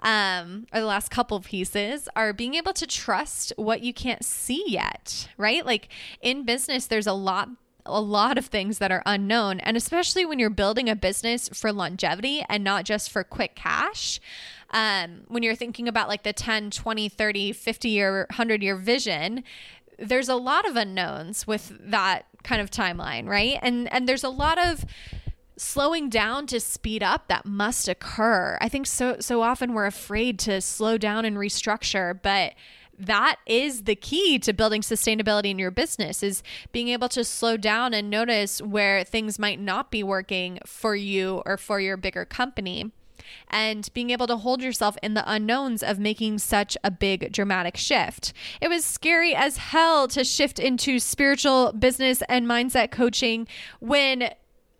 um, 0.00 0.66
or 0.72 0.80
the 0.80 0.86
last 0.86 1.10
couple 1.10 1.40
pieces, 1.40 2.08
are 2.14 2.32
being 2.32 2.54
able 2.54 2.72
to 2.74 2.86
trust 2.86 3.52
what 3.56 3.82
you 3.82 3.92
can't 3.92 4.24
see 4.24 4.64
yet, 4.66 5.28
right? 5.36 5.64
Like 5.64 5.88
in 6.20 6.44
business, 6.44 6.86
there's 6.86 7.06
a 7.06 7.12
lot 7.12 7.48
a 7.88 8.00
lot 8.00 8.38
of 8.38 8.46
things 8.46 8.78
that 8.78 8.92
are 8.92 9.02
unknown. 9.06 9.60
And 9.60 9.76
especially 9.76 10.24
when 10.24 10.38
you're 10.38 10.50
building 10.50 10.88
a 10.88 10.96
business 10.96 11.48
for 11.48 11.72
longevity 11.72 12.44
and 12.48 12.62
not 12.62 12.84
just 12.84 13.10
for 13.10 13.24
quick 13.24 13.54
cash, 13.54 14.20
um, 14.70 15.22
when 15.28 15.42
you're 15.42 15.54
thinking 15.54 15.88
about 15.88 16.08
like 16.08 16.22
the 16.22 16.32
10, 16.32 16.70
20, 16.70 17.08
30, 17.08 17.52
50 17.52 17.88
year, 17.88 18.26
100 18.30 18.62
year 18.62 18.76
vision, 18.76 19.44
there's 19.98 20.28
a 20.28 20.36
lot 20.36 20.68
of 20.68 20.76
unknowns 20.76 21.46
with 21.46 21.72
that 21.80 22.26
kind 22.44 22.60
of 22.60 22.70
timeline, 22.70 23.26
right? 23.26 23.58
And 23.62 23.92
and 23.92 24.08
there's 24.08 24.24
a 24.24 24.28
lot 24.28 24.58
of 24.58 24.84
slowing 25.56 26.08
down 26.08 26.46
to 26.46 26.60
speed 26.60 27.02
up 27.02 27.26
that 27.28 27.44
must 27.44 27.88
occur. 27.88 28.58
I 28.60 28.68
think 28.68 28.86
so 28.86 29.16
so 29.20 29.42
often 29.42 29.74
we're 29.74 29.86
afraid 29.86 30.38
to 30.40 30.60
slow 30.60 30.98
down 30.98 31.24
and 31.24 31.36
restructure, 31.36 32.18
but 32.20 32.54
that 33.00 33.36
is 33.46 33.84
the 33.84 33.94
key 33.94 34.38
to 34.40 34.52
building 34.52 34.82
sustainability 34.82 35.50
in 35.50 35.58
your 35.58 35.70
business 35.70 36.22
is 36.22 36.42
being 36.72 36.88
able 36.88 37.08
to 37.08 37.22
slow 37.22 37.56
down 37.56 37.94
and 37.94 38.10
notice 38.10 38.60
where 38.60 39.04
things 39.04 39.38
might 39.38 39.60
not 39.60 39.92
be 39.92 40.02
working 40.02 40.58
for 40.66 40.96
you 40.96 41.40
or 41.46 41.56
for 41.56 41.78
your 41.78 41.96
bigger 41.96 42.24
company 42.24 42.90
and 43.48 43.88
being 43.94 44.10
able 44.10 44.26
to 44.26 44.36
hold 44.36 44.62
yourself 44.62 44.96
in 45.02 45.14
the 45.14 45.30
unknowns 45.30 45.82
of 45.82 45.98
making 45.98 46.38
such 46.38 46.76
a 46.84 46.90
big 46.90 47.32
dramatic 47.32 47.76
shift. 47.76 48.32
It 48.60 48.68
was 48.68 48.84
scary 48.84 49.34
as 49.34 49.56
hell 49.56 50.08
to 50.08 50.24
shift 50.24 50.58
into 50.58 50.98
spiritual 50.98 51.72
business 51.72 52.22
and 52.28 52.46
mindset 52.46 52.90
coaching 52.90 53.46
when 53.80 54.30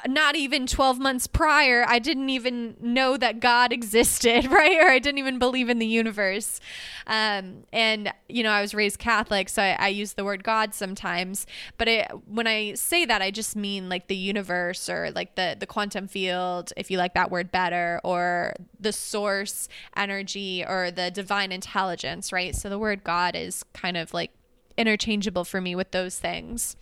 not 0.07 0.37
even 0.37 0.67
12 0.67 1.01
months 1.01 1.27
prior, 1.27 1.85
I 1.89 1.99
didn't 1.99 2.31
even 2.31 2.77
know 2.81 3.17
that 3.17 3.41
God 3.41 3.73
existed, 3.79 4.47
right? 4.51 4.79
Or 4.79 4.89
I 4.89 4.99
didn't 4.99 5.19
even 5.19 5.39
believe 5.39 5.69
in 5.69 5.79
the 5.79 5.87
universe. 5.87 6.61
Um, 7.07 7.65
and, 7.73 8.13
you 8.29 8.43
know, 8.43 8.51
I 8.51 8.61
was 8.61 8.75
raised 8.75 8.99
Catholic, 8.99 9.49
so 9.49 9.63
I, 9.63 9.77
I 9.79 9.89
use 9.89 10.13
the 10.13 10.25
word 10.25 10.45
God 10.45 10.75
sometimes. 10.75 11.47
But 11.79 11.89
it, 11.89 12.11
when 12.27 12.47
I 12.47 12.75
say 12.75 13.05
that, 13.07 13.23
I 13.23 13.31
just 13.31 13.57
mean 13.57 13.89
like 13.89 14.07
the 14.07 14.17
universe 14.17 14.89
or 14.89 15.11
like 15.11 15.35
the, 15.35 15.57
the 15.59 15.67
quantum 15.67 16.07
field, 16.07 16.73
if 16.77 16.91
you 16.91 16.99
like 16.99 17.15
that 17.15 17.31
word 17.31 17.51
better, 17.51 18.01
or 18.05 18.55
the 18.79 18.93
source 18.93 19.69
energy 19.97 20.65
or 20.67 20.91
the 20.91 21.11
divine 21.11 21.51
intelligence, 21.51 22.33
right? 22.33 22.55
So 22.55 22.69
the 22.69 22.79
word 22.79 23.03
God 23.03 23.35
is 23.35 23.65
kind 23.73 23.97
of 23.97 24.15
like 24.15 24.31
interchangeable 24.77 25.45
for 25.45 25.61
me 25.61 25.75
with 25.75 25.91
those 25.91 26.19
things. 26.19 26.77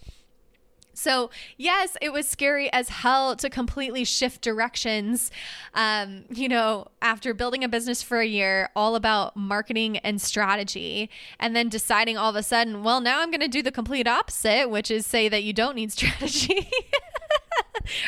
So, 0.97 1.29
yes, 1.59 1.97
it 2.01 2.11
was 2.11 2.27
scary 2.27 2.73
as 2.73 2.89
hell 2.89 3.37
to 3.37 3.51
completely 3.51 4.03
shift 4.05 4.41
directions. 4.41 5.31
Um, 5.75 6.25
you 6.31 6.49
know, 6.49 6.89
after 7.03 7.35
building 7.35 7.63
a 7.63 7.69
business 7.69 8.03
for 8.03 8.19
a 8.21 8.27
year, 8.27 8.71
all 8.75 8.97
about 8.97 9.37
marketing 9.37 9.99
and 9.99 10.21
strategy, 10.21 11.11
and 11.39 11.55
then 11.55 11.69
deciding 11.69 12.17
all 12.17 12.31
of 12.31 12.37
a 12.37 12.43
sudden, 12.43 12.83
well, 12.83 13.03
now 13.03 13.21
I'm 13.21 13.31
going 13.31 13.41
to 13.43 13.49
do 13.49 13.63
the 13.63 13.71
complete 13.71 14.09
opposite, 14.09 14.71
which 14.71 14.91
is 14.91 15.07
say 15.07 15.29
that 15.29 15.45
you 15.45 15.53
don't 15.53 15.77
need 15.77 15.93
strategy. 15.97 16.71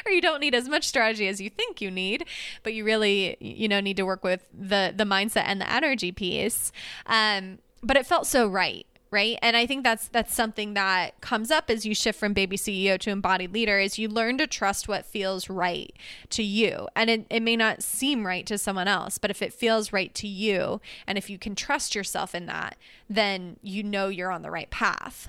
or 0.07 0.11
you 0.11 0.23
don't 0.23 0.41
need 0.41 0.55
as 0.55 0.67
much 0.67 0.89
strategy 0.89 1.29
as 1.29 1.43
you 1.43 1.51
think 1.51 1.83
you 1.83 1.91
need, 1.91 2.25
but 2.63 2.73
you 2.73 2.85
really, 2.85 3.37
you 3.39 3.69
know, 3.69 3.81
need 3.81 3.99
to 3.99 4.05
work 4.05 4.25
with 4.25 4.47
the 4.53 4.95
the 4.97 5.05
mindset 5.05 5.45
and 5.45 5.61
the 5.61 5.71
energy 5.71 6.11
piece. 6.11 6.73
Um, 7.05 7.59
but 7.83 7.97
it 7.97 8.07
felt 8.07 8.27
so 8.27 8.49
right 8.49 8.87
right? 9.11 9.39
And 9.43 9.57
i 9.57 9.67
think 9.67 9.85
that's 9.85 10.09
that's 10.09 10.35
something 10.35 10.75
that 10.75 11.21
comes 11.21 11.51
up 11.51 11.71
as 11.71 11.87
you 11.87 11.95
shift 11.95 12.19
from 12.19 12.33
baby 12.33 12.57
ceo 12.57 12.99
to 12.99 13.11
embodied 13.11 13.53
leader 13.53 13.79
is 13.79 13.99
you 13.99 14.09
learn 14.09 14.39
to 14.39 14.47
trust 14.47 14.89
what 14.89 15.07
feels 15.07 15.49
right 15.49 15.95
to 16.31 16.43
you. 16.43 16.89
And 16.95 17.11
it, 17.11 17.27
it 17.31 17.43
may 17.43 17.57
not 17.57 17.83
seem 17.83 18.27
right 18.27 18.47
to 18.47 18.59
someone 18.59 18.89
else 18.89 19.19
but 19.19 19.31
if 19.31 19.43
it 19.43 19.53
feels 19.53 19.93
right 19.93 20.15
to 20.15 20.27
you 20.27 20.81
and 21.07 21.17
if 21.17 21.31
you 21.31 21.39
can 21.39 21.55
trust 21.55 21.95
yourself 21.95 22.35
in 22.35 22.47
that 22.47 22.77
then 23.09 23.57
you 23.63 23.83
know 23.83 24.09
you're 24.09 24.33
on 24.33 24.43
the 24.43 24.51
right 24.51 24.71
path. 24.71 25.29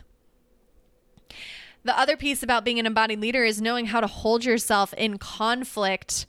The 1.83 1.97
other 1.97 2.17
piece 2.17 2.43
about 2.43 2.65
being 2.65 2.79
an 2.79 2.85
embodied 2.85 3.21
leader 3.21 3.45
is 3.45 3.61
knowing 3.61 3.87
how 3.87 4.01
to 4.01 4.07
hold 4.07 4.43
yourself 4.43 4.93
in 4.95 5.17
conflict 5.17 6.25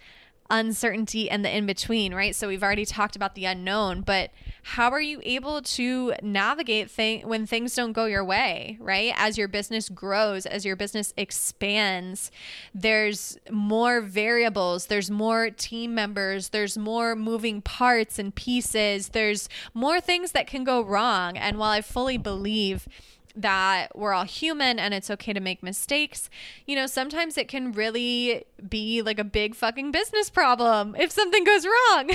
uncertainty 0.50 1.30
and 1.30 1.44
the 1.44 1.56
in 1.56 1.64
between, 1.64 2.12
right? 2.12 2.34
So 2.34 2.48
we've 2.48 2.62
already 2.62 2.84
talked 2.84 3.16
about 3.16 3.34
the 3.34 3.44
unknown, 3.44 4.02
but 4.02 4.30
how 4.62 4.90
are 4.90 5.00
you 5.00 5.20
able 5.22 5.62
to 5.62 6.14
navigate 6.22 6.90
thing 6.90 7.26
when 7.26 7.46
things 7.46 7.74
don't 7.74 7.92
go 7.92 8.04
your 8.04 8.24
way, 8.24 8.76
right? 8.80 9.14
As 9.16 9.38
your 9.38 9.48
business 9.48 9.88
grows, 9.88 10.46
as 10.46 10.64
your 10.64 10.76
business 10.76 11.14
expands, 11.16 12.30
there's 12.74 13.38
more 13.50 14.00
variables, 14.00 14.86
there's 14.86 15.10
more 15.10 15.50
team 15.50 15.94
members, 15.94 16.50
there's 16.50 16.76
more 16.76 17.14
moving 17.14 17.62
parts 17.62 18.18
and 18.18 18.34
pieces, 18.34 19.10
there's 19.10 19.48
more 19.72 20.00
things 20.00 20.32
that 20.32 20.46
can 20.46 20.64
go 20.64 20.82
wrong. 20.82 21.36
And 21.36 21.58
while 21.58 21.70
I 21.70 21.80
fully 21.80 22.18
believe 22.18 22.88
that 23.36 23.96
we're 23.96 24.12
all 24.12 24.24
human 24.24 24.78
and 24.78 24.92
it's 24.92 25.10
okay 25.10 25.32
to 25.32 25.40
make 25.40 25.62
mistakes, 25.62 26.28
you 26.66 26.76
know, 26.76 26.86
sometimes 26.86 27.38
it 27.38 27.48
can 27.48 27.72
really 27.72 28.44
be 28.68 29.02
like 29.02 29.18
a 29.18 29.24
big 29.24 29.54
fucking 29.54 29.92
business 29.92 30.30
problem 30.30 30.96
if 30.98 31.10
something 31.10 31.44
goes 31.44 31.66
wrong. 31.66 32.10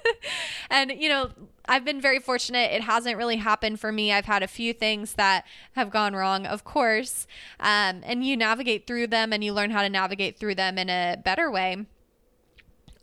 and, 0.70 0.92
you 0.92 1.08
know, 1.08 1.30
I've 1.66 1.84
been 1.84 2.00
very 2.00 2.18
fortunate. 2.18 2.72
It 2.72 2.82
hasn't 2.82 3.16
really 3.16 3.36
happened 3.36 3.80
for 3.80 3.92
me. 3.92 4.12
I've 4.12 4.26
had 4.26 4.42
a 4.42 4.48
few 4.48 4.72
things 4.72 5.14
that 5.14 5.46
have 5.72 5.90
gone 5.90 6.14
wrong, 6.14 6.46
of 6.46 6.64
course. 6.64 7.26
Um, 7.60 8.02
and 8.04 8.24
you 8.24 8.36
navigate 8.36 8.86
through 8.86 9.08
them 9.08 9.32
and 9.32 9.44
you 9.44 9.52
learn 9.52 9.70
how 9.70 9.82
to 9.82 9.88
navigate 9.88 10.38
through 10.38 10.56
them 10.56 10.76
in 10.76 10.90
a 10.90 11.16
better 11.22 11.50
way 11.50 11.86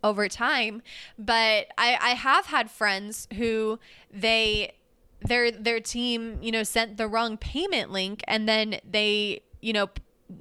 over 0.02 0.28
time. 0.28 0.82
But 1.18 1.68
I, 1.78 1.96
I 2.00 2.10
have 2.10 2.46
had 2.46 2.70
friends 2.70 3.28
who 3.36 3.78
they 4.12 4.74
their 5.22 5.50
their 5.50 5.80
team, 5.80 6.38
you 6.40 6.52
know, 6.52 6.62
sent 6.62 6.96
the 6.96 7.08
wrong 7.08 7.36
payment 7.36 7.90
link 7.90 8.22
and 8.26 8.48
then 8.48 8.80
they, 8.88 9.42
you 9.60 9.72
know, 9.72 9.88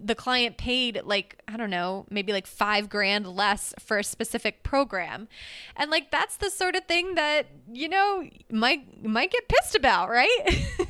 the 0.03 0.13
client 0.13 0.55
paid 0.55 1.01
like 1.03 1.41
i 1.47 1.57
don't 1.57 1.71
know 1.71 2.05
maybe 2.11 2.31
like 2.31 2.45
five 2.45 2.89
grand 2.89 3.25
less 3.25 3.73
for 3.79 3.97
a 3.97 4.03
specific 4.03 4.61
program. 4.63 5.27
And 5.75 5.89
like 5.89 6.11
that's 6.11 6.37
the 6.37 6.49
sort 6.49 6.75
of 6.75 6.85
thing 6.85 7.15
that 7.15 7.47
you 7.71 7.89
know 7.89 8.23
might 8.51 9.03
might 9.03 9.31
get 9.31 9.47
pissed 9.47 9.75
about 9.75 10.09
right? 10.09 10.65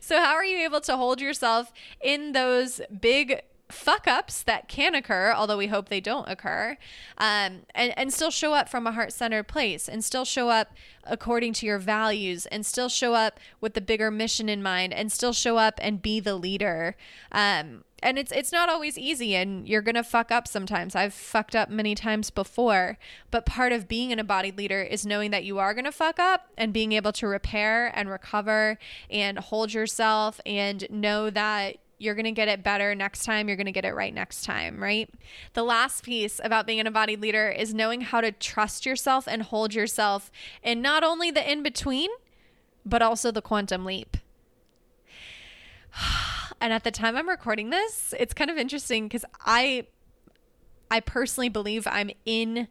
So 0.00 0.18
how 0.18 0.34
are 0.34 0.44
you 0.44 0.64
able 0.64 0.80
to 0.82 0.96
hold 0.96 1.20
yourself 1.20 1.72
in 2.00 2.32
those 2.32 2.80
big 3.00 3.42
fuck 3.72 4.06
ups 4.06 4.42
that 4.42 4.68
can 4.68 4.94
occur, 4.94 5.32
although 5.32 5.56
we 5.56 5.66
hope 5.68 5.88
they 5.88 6.00
don't 6.00 6.28
occur, 6.28 6.76
um, 7.18 7.62
and, 7.74 7.96
and 7.96 8.12
still 8.12 8.30
show 8.30 8.52
up 8.54 8.68
from 8.68 8.86
a 8.86 8.92
heart 8.92 9.12
centered 9.12 9.48
place 9.48 9.88
and 9.88 10.04
still 10.04 10.24
show 10.24 10.48
up 10.48 10.72
according 11.04 11.52
to 11.54 11.66
your 11.66 11.78
values 11.78 12.46
and 12.46 12.64
still 12.64 12.88
show 12.88 13.14
up 13.14 13.40
with 13.60 13.74
the 13.74 13.80
bigger 13.80 14.10
mission 14.10 14.48
in 14.48 14.62
mind 14.62 14.92
and 14.92 15.10
still 15.10 15.32
show 15.32 15.56
up 15.56 15.74
and 15.82 16.02
be 16.02 16.20
the 16.20 16.34
leader. 16.34 16.96
Um, 17.32 17.84
and 18.02 18.18
it's 18.18 18.32
it's 18.32 18.52
not 18.52 18.68
always 18.68 18.98
easy 18.98 19.34
and 19.36 19.68
you're 19.68 19.82
going 19.82 19.94
to 19.94 20.02
fuck 20.02 20.30
up 20.30 20.48
sometimes. 20.48 20.94
I've 20.94 21.14
fucked 21.14 21.54
up 21.54 21.70
many 21.70 21.94
times 21.94 22.30
before, 22.30 22.98
but 23.30 23.46
part 23.46 23.72
of 23.72 23.88
being 23.88 24.12
an 24.12 24.18
embodied 24.18 24.58
leader 24.58 24.82
is 24.82 25.06
knowing 25.06 25.30
that 25.30 25.44
you 25.44 25.58
are 25.58 25.72
going 25.72 25.84
to 25.84 25.92
fuck 25.92 26.18
up 26.18 26.48
and 26.58 26.72
being 26.72 26.92
able 26.92 27.12
to 27.12 27.26
repair 27.26 27.92
and 27.96 28.10
recover 28.10 28.78
and 29.08 29.38
hold 29.38 29.72
yourself 29.72 30.40
and 30.44 30.86
know 30.90 31.30
that 31.30 31.76
you're 32.02 32.14
going 32.16 32.24
to 32.24 32.32
get 32.32 32.48
it 32.48 32.64
better 32.64 32.94
next 32.94 33.24
time. 33.24 33.46
You're 33.46 33.56
going 33.56 33.66
to 33.66 33.72
get 33.72 33.84
it 33.84 33.94
right 33.94 34.12
next 34.12 34.44
time, 34.44 34.82
right? 34.82 35.08
The 35.52 35.62
last 35.62 36.02
piece 36.02 36.40
about 36.42 36.66
being 36.66 36.80
an 36.80 36.86
embodied 36.88 37.20
leader 37.20 37.48
is 37.48 37.72
knowing 37.72 38.00
how 38.00 38.20
to 38.20 38.32
trust 38.32 38.84
yourself 38.84 39.28
and 39.28 39.42
hold 39.42 39.72
yourself 39.72 40.30
in 40.62 40.82
not 40.82 41.04
only 41.04 41.30
the 41.30 41.50
in 41.50 41.62
between, 41.62 42.10
but 42.84 43.02
also 43.02 43.30
the 43.30 43.42
quantum 43.42 43.84
leap. 43.84 44.16
And 46.60 46.72
at 46.72 46.84
the 46.84 46.92
time 46.92 47.16
I'm 47.16 47.28
recording 47.28 47.70
this, 47.70 48.14
it's 48.20 48.32
kind 48.32 48.48
of 48.48 48.56
interesting 48.56 49.08
because 49.08 49.24
I 49.44 49.88
I 50.92 51.00
personally 51.00 51.48
believe 51.48 51.88
I'm 51.90 52.12
in 52.24 52.68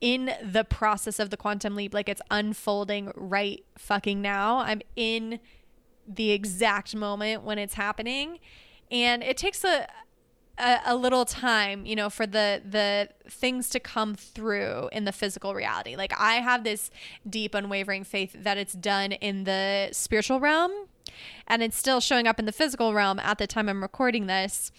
in 0.00 0.32
the 0.42 0.64
process 0.64 1.18
of 1.18 1.28
the 1.28 1.36
quantum 1.36 1.76
leap 1.76 1.92
like 1.92 2.08
it's 2.08 2.22
unfolding 2.30 3.12
right 3.14 3.62
fucking 3.76 4.22
now. 4.22 4.60
I'm 4.60 4.80
in 4.96 5.38
the 6.16 6.30
exact 6.30 6.94
moment 6.94 7.42
when 7.42 7.58
it's 7.58 7.74
happening. 7.74 8.38
And 8.90 9.22
it 9.22 9.36
takes 9.36 9.64
a, 9.64 9.86
a, 10.58 10.80
a 10.86 10.96
little 10.96 11.24
time 11.24 11.86
you 11.86 11.96
know 11.96 12.10
for 12.10 12.26
the 12.26 12.62
the 12.64 13.08
things 13.28 13.68
to 13.70 13.80
come 13.80 14.14
through 14.14 14.90
in 14.92 15.04
the 15.04 15.12
physical 15.12 15.54
reality. 15.54 15.96
Like 15.96 16.12
i 16.18 16.34
have 16.34 16.64
this 16.64 16.90
deep 17.28 17.54
unwavering 17.54 18.04
faith 18.04 18.36
that 18.38 18.58
it's 18.58 18.74
done 18.74 19.12
in 19.12 19.44
the 19.44 19.88
spiritual 19.92 20.40
realm 20.40 20.72
and 21.46 21.62
it's 21.62 21.76
still 21.76 22.00
showing 22.00 22.26
up 22.26 22.38
in 22.38 22.44
the 22.44 22.52
physical 22.52 22.94
realm 22.94 23.18
at 23.18 23.38
the 23.38 23.46
time 23.46 23.68
i'm 23.68 23.82
recording 23.82 24.26
this 24.26 24.72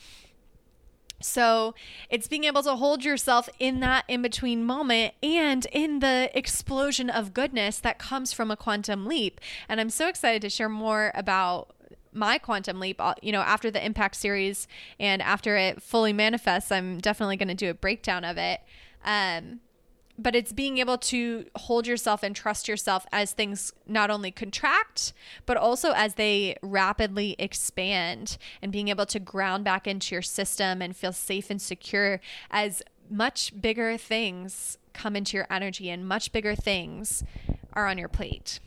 so 1.23 1.73
it's 2.09 2.27
being 2.27 2.43
able 2.43 2.63
to 2.63 2.75
hold 2.75 3.03
yourself 3.03 3.49
in 3.59 3.79
that 3.79 4.05
in 4.07 4.21
between 4.21 4.63
moment 4.63 5.13
and 5.21 5.65
in 5.71 5.99
the 5.99 6.29
explosion 6.33 7.09
of 7.09 7.33
goodness 7.33 7.79
that 7.79 7.99
comes 7.99 8.33
from 8.33 8.51
a 8.51 8.57
quantum 8.57 9.05
leap. 9.05 9.39
And 9.67 9.79
I'm 9.79 9.89
so 9.89 10.07
excited 10.07 10.41
to 10.43 10.49
share 10.49 10.69
more 10.69 11.11
about 11.15 11.75
my 12.15 12.37
quantum 12.37 12.79
leap 12.79 13.01
uh, 13.01 13.15
you 13.23 13.31
know 13.31 13.41
after 13.41 13.71
the 13.71 13.83
impact 13.83 14.15
series 14.15 14.67
and 14.99 15.19
after 15.19 15.57
it 15.57 15.81
fully 15.81 16.13
manifests 16.13 16.71
i'm 16.71 16.99
definitely 16.99 17.35
going 17.35 17.47
to 17.47 17.55
do 17.55 17.71
a 17.71 17.73
breakdown 17.73 18.23
of 18.23 18.37
it 18.37 18.61
um, 19.03 19.59
but 20.17 20.35
it's 20.35 20.53
being 20.53 20.77
able 20.77 20.97
to 20.97 21.45
hold 21.55 21.87
yourself 21.87 22.23
and 22.23 22.35
trust 22.35 22.67
yourself 22.67 23.05
as 23.11 23.31
things 23.31 23.73
not 23.87 24.11
only 24.11 24.31
contract, 24.31 25.13
but 25.45 25.57
also 25.57 25.91
as 25.91 26.15
they 26.15 26.55
rapidly 26.61 27.35
expand 27.39 28.37
and 28.61 28.71
being 28.71 28.89
able 28.89 29.05
to 29.07 29.19
ground 29.19 29.63
back 29.63 29.87
into 29.87 30.13
your 30.13 30.21
system 30.21 30.81
and 30.81 30.95
feel 30.95 31.13
safe 31.13 31.49
and 31.49 31.61
secure 31.61 32.19
as 32.51 32.81
much 33.09 33.59
bigger 33.59 33.97
things 33.97 34.77
come 34.93 35.15
into 35.15 35.35
your 35.37 35.47
energy 35.49 35.89
and 35.89 36.07
much 36.07 36.31
bigger 36.31 36.55
things 36.55 37.23
are 37.73 37.87
on 37.87 37.97
your 37.97 38.07
plate. 38.07 38.59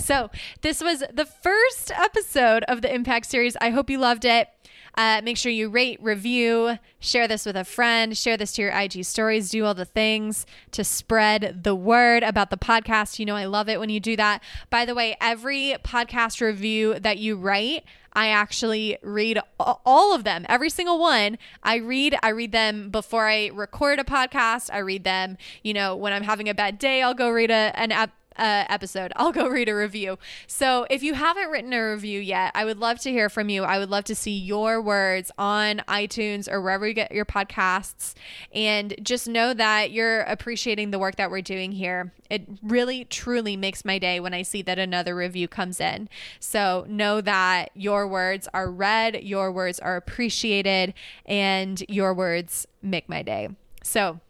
So, 0.00 0.30
this 0.62 0.82
was 0.82 1.04
the 1.12 1.26
first 1.26 1.92
episode 1.92 2.64
of 2.64 2.82
the 2.82 2.92
Impact 2.92 3.26
series. 3.26 3.56
I 3.60 3.70
hope 3.70 3.90
you 3.90 3.98
loved 3.98 4.24
it. 4.24 4.48
Uh, 4.96 5.20
make 5.22 5.36
sure 5.36 5.52
you 5.52 5.68
rate, 5.68 6.02
review, 6.02 6.78
share 6.98 7.28
this 7.28 7.46
with 7.46 7.56
a 7.56 7.64
friend, 7.64 8.16
share 8.16 8.36
this 8.36 8.52
to 8.52 8.62
your 8.62 8.72
IG 8.72 9.04
stories, 9.04 9.50
do 9.50 9.64
all 9.64 9.74
the 9.74 9.84
things 9.84 10.46
to 10.72 10.82
spread 10.82 11.60
the 11.62 11.74
word 11.74 12.22
about 12.22 12.50
the 12.50 12.56
podcast. 12.56 13.18
You 13.18 13.26
know, 13.26 13.36
I 13.36 13.44
love 13.44 13.68
it 13.68 13.78
when 13.78 13.88
you 13.88 14.00
do 14.00 14.16
that. 14.16 14.42
By 14.68 14.84
the 14.84 14.94
way, 14.94 15.16
every 15.20 15.76
podcast 15.84 16.40
review 16.40 16.98
that 16.98 17.18
you 17.18 17.36
write, 17.36 17.84
I 18.12 18.28
actually 18.28 18.98
read 19.02 19.38
all 19.58 20.14
of 20.14 20.24
them, 20.24 20.44
every 20.48 20.70
single 20.70 20.98
one. 20.98 21.38
I 21.62 21.76
read, 21.76 22.18
I 22.22 22.30
read 22.30 22.50
them 22.50 22.90
before 22.90 23.28
I 23.28 23.50
record 23.54 24.00
a 24.00 24.04
podcast. 24.04 24.70
I 24.72 24.78
read 24.78 25.04
them, 25.04 25.36
you 25.62 25.72
know, 25.72 25.94
when 25.94 26.12
I'm 26.12 26.24
having 26.24 26.48
a 26.48 26.54
bad 26.54 26.78
day, 26.78 27.02
I'll 27.02 27.14
go 27.14 27.30
read 27.30 27.52
a, 27.52 27.72
an 27.76 27.92
uh, 28.40 28.64
episode, 28.70 29.12
I'll 29.16 29.32
go 29.32 29.46
read 29.46 29.68
a 29.68 29.74
review. 29.74 30.18
So 30.46 30.86
if 30.88 31.02
you 31.02 31.14
haven't 31.14 31.50
written 31.50 31.72
a 31.74 31.90
review 31.92 32.18
yet, 32.18 32.52
I 32.54 32.64
would 32.64 32.78
love 32.78 32.98
to 33.00 33.10
hear 33.10 33.28
from 33.28 33.50
you. 33.50 33.64
I 33.64 33.78
would 33.78 33.90
love 33.90 34.04
to 34.04 34.14
see 34.14 34.36
your 34.36 34.80
words 34.80 35.30
on 35.36 35.82
iTunes 35.86 36.50
or 36.50 36.62
wherever 36.62 36.88
you 36.88 36.94
get 36.94 37.12
your 37.12 37.26
podcasts. 37.26 38.14
And 38.52 38.94
just 39.02 39.28
know 39.28 39.52
that 39.52 39.90
you're 39.92 40.22
appreciating 40.22 40.90
the 40.90 40.98
work 40.98 41.16
that 41.16 41.30
we're 41.30 41.42
doing 41.42 41.72
here. 41.72 42.12
It 42.30 42.48
really, 42.62 43.04
truly 43.04 43.56
makes 43.56 43.84
my 43.84 43.98
day 43.98 44.20
when 44.20 44.32
I 44.32 44.42
see 44.42 44.62
that 44.62 44.78
another 44.78 45.14
review 45.14 45.46
comes 45.46 45.78
in. 45.78 46.08
So 46.38 46.86
know 46.88 47.20
that 47.20 47.70
your 47.74 48.08
words 48.08 48.48
are 48.54 48.70
read, 48.70 49.22
your 49.22 49.52
words 49.52 49.78
are 49.78 49.96
appreciated, 49.96 50.94
and 51.26 51.84
your 51.88 52.14
words 52.14 52.66
make 52.80 53.08
my 53.08 53.22
day. 53.22 53.50
So, 53.82 54.20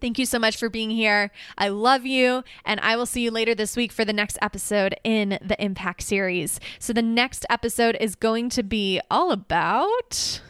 Thank 0.00 0.18
you 0.18 0.26
so 0.26 0.38
much 0.38 0.56
for 0.56 0.68
being 0.68 0.90
here. 0.90 1.30
I 1.58 1.68
love 1.68 2.06
you, 2.06 2.44
and 2.64 2.80
I 2.80 2.96
will 2.96 3.06
see 3.06 3.22
you 3.22 3.30
later 3.30 3.54
this 3.54 3.76
week 3.76 3.92
for 3.92 4.04
the 4.04 4.12
next 4.12 4.38
episode 4.42 4.94
in 5.04 5.38
the 5.42 5.62
Impact 5.62 6.02
series. 6.02 6.60
So, 6.78 6.92
the 6.92 7.02
next 7.02 7.46
episode 7.50 7.96
is 8.00 8.14
going 8.14 8.50
to 8.50 8.62
be 8.62 9.00
all 9.10 9.32
about 9.32 10.40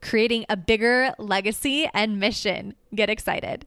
creating 0.00 0.44
a 0.48 0.56
bigger 0.56 1.14
legacy 1.18 1.88
and 1.94 2.20
mission. 2.20 2.74
Get 2.94 3.10
excited. 3.10 3.66